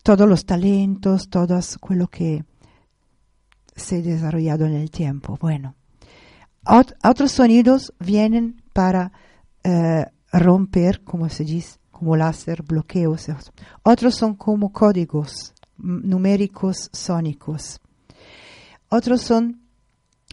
[0.04, 1.60] todos los talentos, todo
[1.90, 2.44] lo que
[3.74, 5.38] se ha desarrollado en el tiempo.
[5.40, 5.76] Bueno,
[6.66, 9.12] ot- otros sonidos vienen para
[9.64, 13.28] eh, romper, como se dice, como láser, bloqueos.
[13.84, 17.80] Otros son como códigos numéricos sónicos.
[18.90, 19.62] Otros son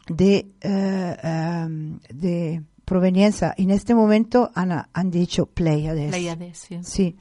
[0.08, 3.54] de, eh, em, de proveniencia.
[3.58, 6.10] En este momento han, han dicho Pleiades.
[6.10, 6.78] Pleiades, sí.
[6.82, 7.16] Sí.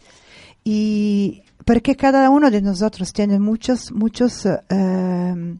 [0.63, 5.59] Y porque cada uno de nosotros tiene muchos, muchos em,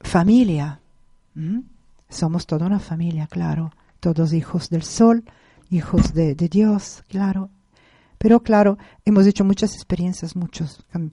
[0.00, 0.80] familia.
[1.36, 1.62] ¿M?
[2.08, 3.72] Somos toda una familia, claro.
[4.00, 5.24] Todos hijos del sol,
[5.70, 7.50] hijos de, Dios, claro.
[8.18, 11.10] Pero claro, hemos hecho muchas experiencias, muchos cam-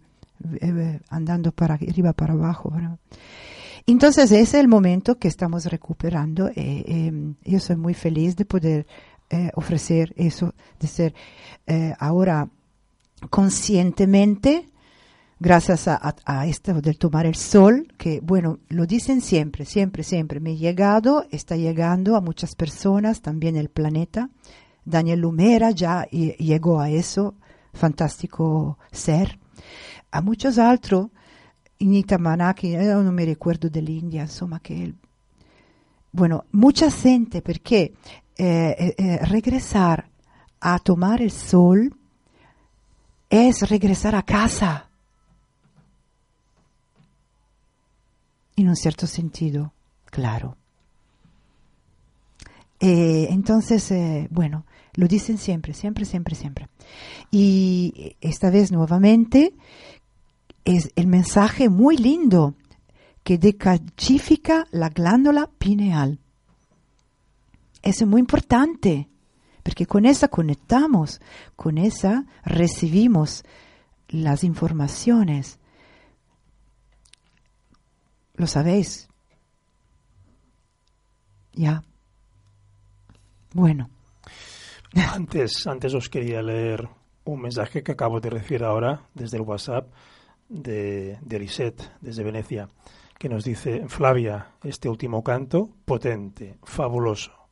[0.61, 2.73] eh, andando para arriba, para abajo.
[3.87, 6.47] Entonces ese es el momento que estamos recuperando.
[6.49, 8.85] eh, eh, yo soy muy feliz de poder
[9.29, 11.15] eh, ofrecer eso, de ser
[11.67, 12.49] eh, ahora
[13.29, 14.67] conscientemente,
[15.41, 20.39] gracias a, esto del tomar el sol, que bueno, lo dicen siempre, siempre, siempre.
[20.39, 24.29] Me he llegado, está llegando a muchas personas, también el planeta.
[24.85, 27.33] Daniel Lumera ya lle- llegó a eso,
[27.73, 29.39] fantástico ser.
[30.11, 31.07] A muchos otros,
[31.79, 34.95] Inita Manaki, eh, no me recuerdo dell'India, insomma, che el-
[36.11, 37.93] bueno, mucha gente, eh,
[38.37, 40.07] eh, eh, regresar
[40.59, 41.95] a tomar el sol
[43.29, 44.90] es regresar a casa.
[48.61, 49.73] En un cierto sentido,
[50.05, 50.55] claro.
[52.79, 56.67] Eh, entonces, eh, bueno, lo dicen siempre, siempre, siempre, siempre.
[57.31, 59.55] Y esta vez nuevamente
[60.63, 62.53] es el mensaje muy lindo
[63.23, 66.19] que decalcifica la glándula pineal.
[67.81, 69.09] Eso es muy importante,
[69.63, 71.19] porque con esa conectamos,
[71.55, 73.43] con esa recibimos
[74.07, 75.57] las informaciones.
[78.41, 79.07] ¿Lo sabéis?
[81.53, 81.83] Ya.
[83.53, 83.91] Bueno.
[84.95, 86.89] Antes, antes os quería leer
[87.23, 89.93] un mensaje que acabo de recibir ahora desde el WhatsApp
[90.49, 92.67] de, de Lisette, desde Venecia,
[93.19, 97.47] que nos dice, Flavia, este último canto, potente, fabuloso,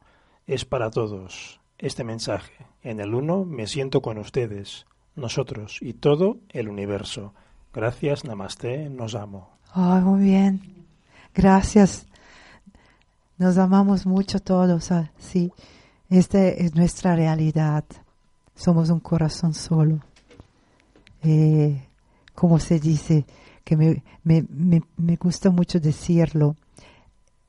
[0.47, 1.61] es para todos.
[1.77, 7.35] Este mensaje, en el uno me siento con ustedes, nosotros y todo el universo.
[7.75, 9.59] Gracias, namaste, nos amo.
[9.75, 10.78] Muy bien.
[11.39, 12.05] Gracias.
[13.37, 14.91] Nos amamos mucho todos.
[14.91, 15.53] ah, Sí,
[16.09, 17.85] esta es nuestra realidad.
[18.55, 20.01] Somos un corazón solo.
[21.23, 21.81] Eh,
[22.35, 23.25] como se dice,
[23.63, 26.57] que me, me, me, me gusta mucho decirlo,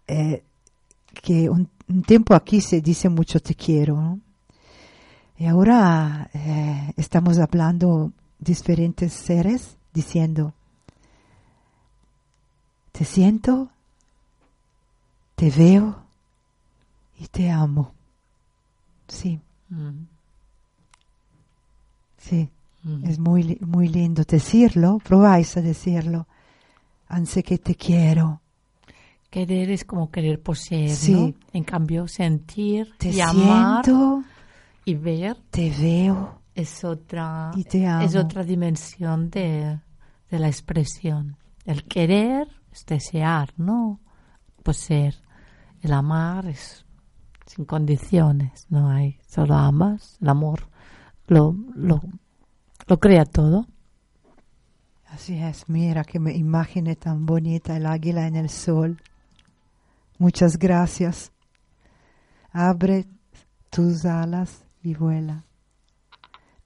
[0.07, 0.45] eh,
[1.21, 1.69] que un,
[2.07, 4.21] tiempo aquí se dice mucho te quiero.
[5.37, 10.55] Y ahora eh, estamos hablando diferentes seres diciendo,
[12.93, 13.71] te siento,
[15.41, 15.97] te veo
[17.19, 17.95] y te amo.
[19.09, 19.41] Sí,
[19.71, 20.05] Mm,
[22.19, 22.49] sí,
[22.83, 23.05] mm.
[23.09, 26.27] es muy, muy lindo decirlo, probáis a decirlo,
[27.09, 28.41] antes que te quiero,
[29.31, 31.13] Querer es como querer poseer, Sí.
[31.15, 31.33] ¿no?
[31.53, 33.85] En cambio, sentir te y amar
[34.85, 38.05] y ver te veo es otra, y te amo.
[38.05, 39.79] es otra dimensión de,
[40.31, 41.37] de la expresión.
[41.65, 44.01] El querer es desear, ¿no?
[44.65, 45.15] Poseer.
[45.81, 46.85] El amar es
[47.47, 49.19] sin condiciones, no hay.
[49.27, 50.71] Solo amas, el amor
[51.31, 52.03] lo, lo,
[52.87, 53.67] lo crea todo.
[55.07, 59.01] Así es, mira qué me imagen tan bonita, el águila en el sol.
[60.19, 61.33] Muchas gracias.
[62.53, 63.07] Abre
[63.71, 65.45] tus alas y vuela.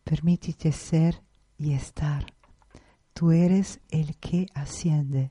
[0.02, 1.22] Permítete ser
[1.58, 2.26] y estar.
[3.12, 5.30] Tú eres el que asciende.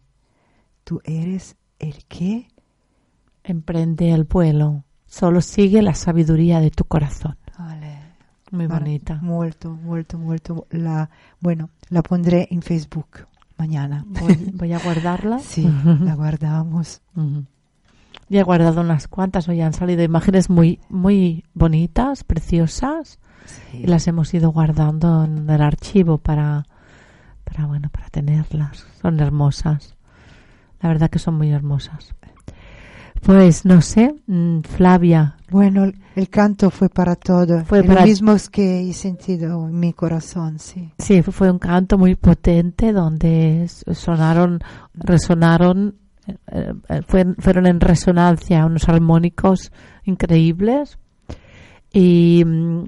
[0.84, 2.48] Tú eres el que
[3.44, 4.84] Emprende el vuelo.
[5.06, 7.38] Solo sigue la sabiduría de tu corazón.
[7.58, 7.98] Vale.
[8.52, 9.20] Muy bonita.
[9.22, 10.68] Molto, molto, molto.
[10.72, 11.10] La,
[11.40, 14.04] bueno, la pondré en Facebook mañana.
[14.08, 15.40] Voy, voy a guardarla.
[15.40, 15.68] Sí,
[16.02, 17.02] la guardamos.
[18.30, 23.80] Ya he guardado unas cuantas, hoy han salido imágenes muy, muy bonitas, preciosas, Sí.
[23.84, 26.66] y las hemos ido guardando en el archivo para,
[27.44, 28.88] para, bueno, para tenerlas.
[29.02, 29.96] Son hermosas.
[30.80, 32.16] La verdad que son muy hermosas.
[33.26, 35.38] Pues no sé, mm, Flavia.
[35.50, 35.86] Bueno,
[36.16, 37.64] el, canto fue para todo.
[37.64, 40.92] Fue para- lo mismo que he sentido en mi corazón, sí.
[40.98, 44.60] Sí, fue un canto muy potente donde sonaron,
[44.94, 45.96] resonaron,
[46.28, 49.72] eh, eh, fue- fueron en resonancia unos armónicos
[50.06, 50.98] increíbles
[51.92, 52.84] y mm,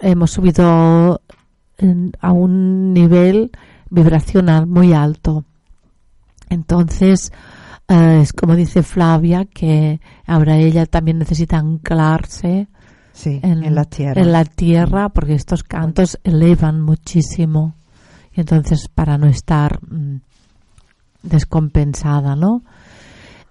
[0.00, 1.20] hemos subido
[2.20, 3.50] a un nivel
[3.88, 5.44] vibracional muy alto.
[6.50, 7.32] Entonces,
[7.90, 12.68] eh, es como dice Flavia, que ahora ella también necesita anclarse
[13.12, 14.22] Sí, en, la tierra.
[14.22, 17.74] en la tierra, porque estos cantos elevan muchísimo.
[18.32, 20.20] Y entonces, para no estar mm,
[21.24, 22.62] descompensada, ¿no?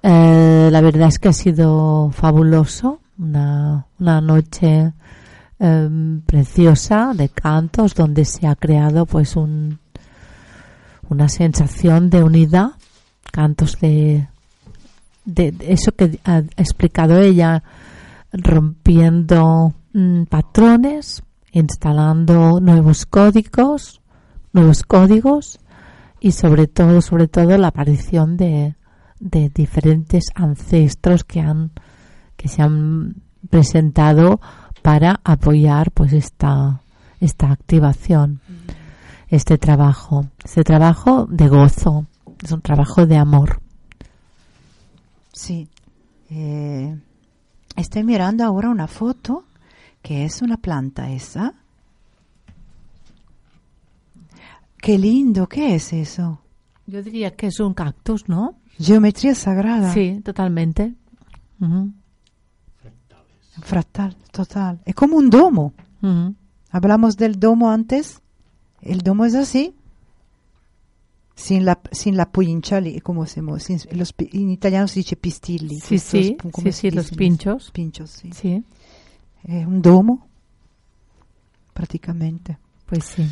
[0.02, 4.94] Eh, la verdad es que ha sido fabuloso, una, una noche
[5.60, 9.80] em, preciosa de cantos donde se ha creado pues un,
[11.10, 12.72] una sensación de unidad,
[13.32, 14.28] cantos de,
[15.26, 17.64] de, de eso que ha explicado ella,
[18.32, 24.02] rompiendo mm, patrones, instalando nuevos códigos,
[24.54, 25.60] nuevos códigos
[26.20, 28.76] y sobre todo, sobre todo la aparición de,
[29.20, 31.72] de diferentes ancestros que han
[32.36, 33.16] que se han
[33.50, 34.40] presentado
[34.82, 36.82] para apoyar pues esta
[37.20, 38.40] esta activación,
[39.28, 42.06] este trabajo, este trabajo de gozo,
[42.44, 43.62] es un trabajo de amor.
[45.34, 45.68] Sí.
[46.30, 46.98] Eh,
[47.76, 49.46] estoy mirando ahora una foto
[50.02, 51.54] que es una planta esa.
[54.78, 56.40] Qué lindo, ¿qué es eso?
[56.88, 58.56] Yo diría que es un cactus, ¿no?
[58.78, 59.94] Geometría sagrada.
[59.94, 60.96] Sí, totalmente.
[61.60, 61.92] Ujú,
[63.62, 64.80] Fractal, total.
[64.86, 65.74] Es como un domo.
[66.72, 68.22] Hablamos del domo antes.
[68.82, 69.76] El domo es así.
[71.40, 73.48] Sin la, sin la puncha, li- como sin-
[73.94, 75.80] los pi- en italiano se dice pistilli.
[75.80, 77.72] Sí, estos sí, sí, ¿cómo se sí, los pinchos.
[77.72, 78.32] Pinchos, sí.
[78.34, 78.64] Sí,
[79.46, 80.28] Es un domo,
[81.74, 82.58] prácticamente.
[82.86, 83.26] pues sí.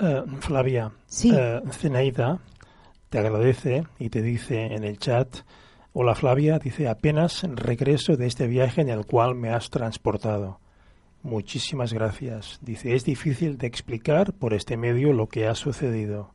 [0.00, 1.30] Eh, Flavia, Sí.
[1.34, 2.40] eh, Zenaida
[3.10, 5.28] te agradece y te dice en el chat,
[5.92, 10.60] hola Flavia, dice apenas regreso de este viaje en el cual me has transportado.
[11.22, 12.58] Muchísimas gracias.
[12.62, 16.32] Dice, es difícil de explicar por este medio lo que ha sucedido.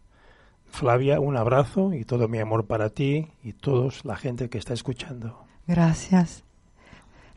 [0.73, 4.73] Flavia, un abrazo y todo mi amor para ti y todos la gente que está
[4.73, 5.45] escuchando.
[5.67, 6.43] Gracias.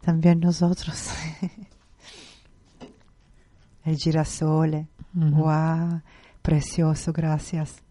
[0.00, 1.10] También nosotros.
[3.84, 4.88] El girasole.
[5.12, 6.00] Wow,
[6.40, 7.82] precioso, gracias.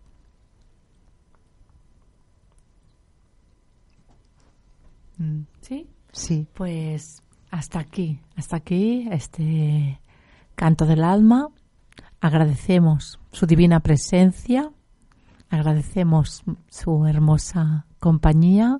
[5.19, 10.01] Mm, Sí, Sí, pues hasta aquí, hasta aquí este
[10.55, 11.49] canto del alma.
[12.19, 14.71] Agradecemos su divina presencia,
[15.49, 18.79] agradecemos su hermosa compañía,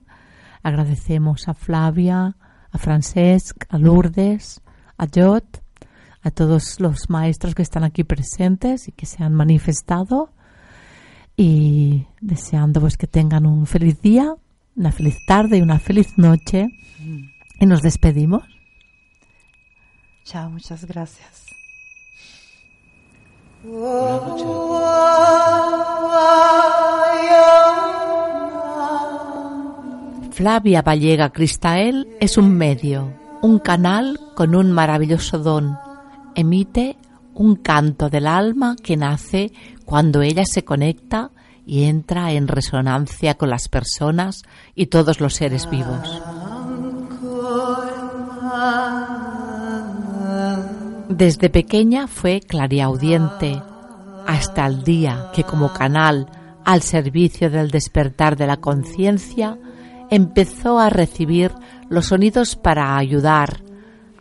[0.63, 2.35] agradecemos a Flavia,
[2.71, 4.61] a Francesc, a Lourdes,
[4.97, 5.63] a Jot,
[6.21, 10.31] a todos los maestros que están aquí presentes y que se han manifestado.
[11.37, 14.33] Y deseando pues que tengan un feliz día,
[14.75, 16.67] una feliz tarde y una feliz noche.
[17.59, 18.43] Y nos despedimos.
[20.23, 21.45] chao, muchas gracias.
[30.35, 35.77] Flavia Vallega Cristael es un medio, un canal con un maravilloso don.
[36.35, 36.97] Emite
[37.33, 39.53] un canto del alma que nace
[39.85, 41.31] cuando ella se conecta
[41.65, 44.43] y entra en resonancia con las personas
[44.75, 46.21] y todos los seres vivos.
[51.07, 53.61] Desde pequeña fue clariaudiente
[54.27, 56.27] hasta el día que como canal
[56.65, 59.57] al servicio del despertar de la conciencia
[60.09, 61.51] empezó a recibir
[61.89, 63.63] los sonidos para ayudar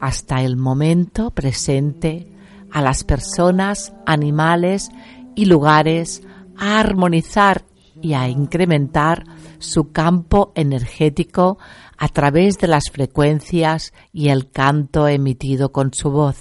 [0.01, 2.29] hasta el momento presente
[2.71, 4.91] a las personas, animales
[5.35, 6.23] y lugares
[6.57, 7.65] a armonizar
[8.03, 9.25] y a incrementar
[9.59, 11.59] su campo energético
[11.97, 16.37] a través de las frecuencias y el canto emitido con su voz.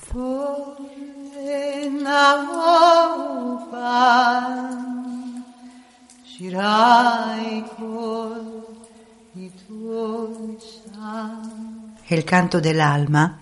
[12.10, 13.40] El canto del alma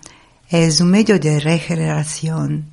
[0.48, 2.70] es un medio de regeneración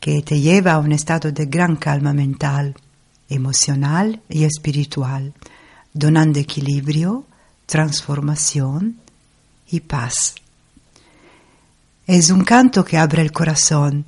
[0.00, 2.74] que te lleva a un estado de gran calma mental,
[3.28, 5.32] emocional y espiritual,
[5.92, 7.24] donando equilibrio,
[7.66, 8.98] transformación
[9.70, 10.34] y paz.
[12.06, 14.04] Es un canto que abre el corazón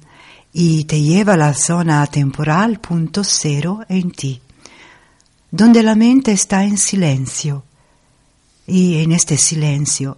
[0.53, 4.41] y te lleva a la zona temporal punto cero en ti,
[5.51, 7.65] donde la mente está en silencio
[8.71, 10.17] y en este silencio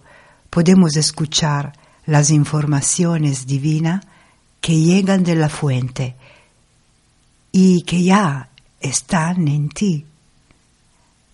[0.51, 1.73] podemos escuchar
[2.05, 4.05] las informaciones divinas
[4.61, 6.15] que llegan de la fuente
[7.51, 8.49] y que ya
[8.79, 10.05] están en ti.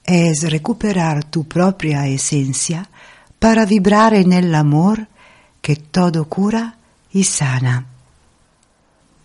[0.05, 2.89] Es recuperar tu propia esencia
[3.37, 5.09] para vibrar en el amor
[5.61, 6.77] que todo cura
[7.11, 7.85] y sana.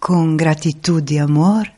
[0.01, 1.71] Con gratitud y amor,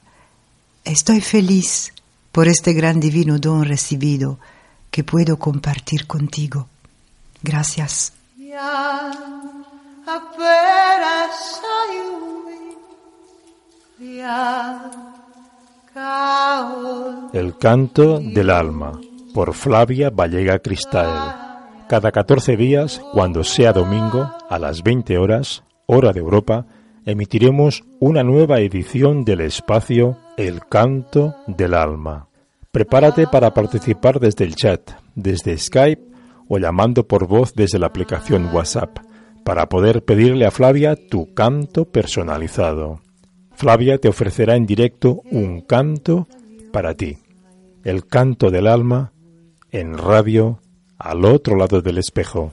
[0.82, 1.92] estoy feliz
[2.32, 4.38] por este gran divino don recibido
[4.96, 6.68] que puedo compartir contigo.
[7.42, 8.14] Gracias.
[17.34, 18.98] El canto del alma
[19.34, 21.34] por Flavia Vallega Cristael.
[21.90, 26.64] Cada 14 días, cuando sea domingo, a las 20 horas, hora de Europa,
[27.04, 32.28] emitiremos una nueva edición del espacio El canto del alma.
[32.76, 36.12] Prepárate para participar desde el chat, desde Skype
[36.46, 38.98] o llamando por voz desde la aplicación WhatsApp
[39.46, 43.00] para poder pedirle a Flavia tu canto personalizado.
[43.54, 46.28] Flavia te ofrecerá en directo un canto
[46.70, 47.16] para ti,
[47.82, 49.10] el canto del alma,
[49.70, 50.60] en radio
[50.98, 52.52] al otro lado del espejo.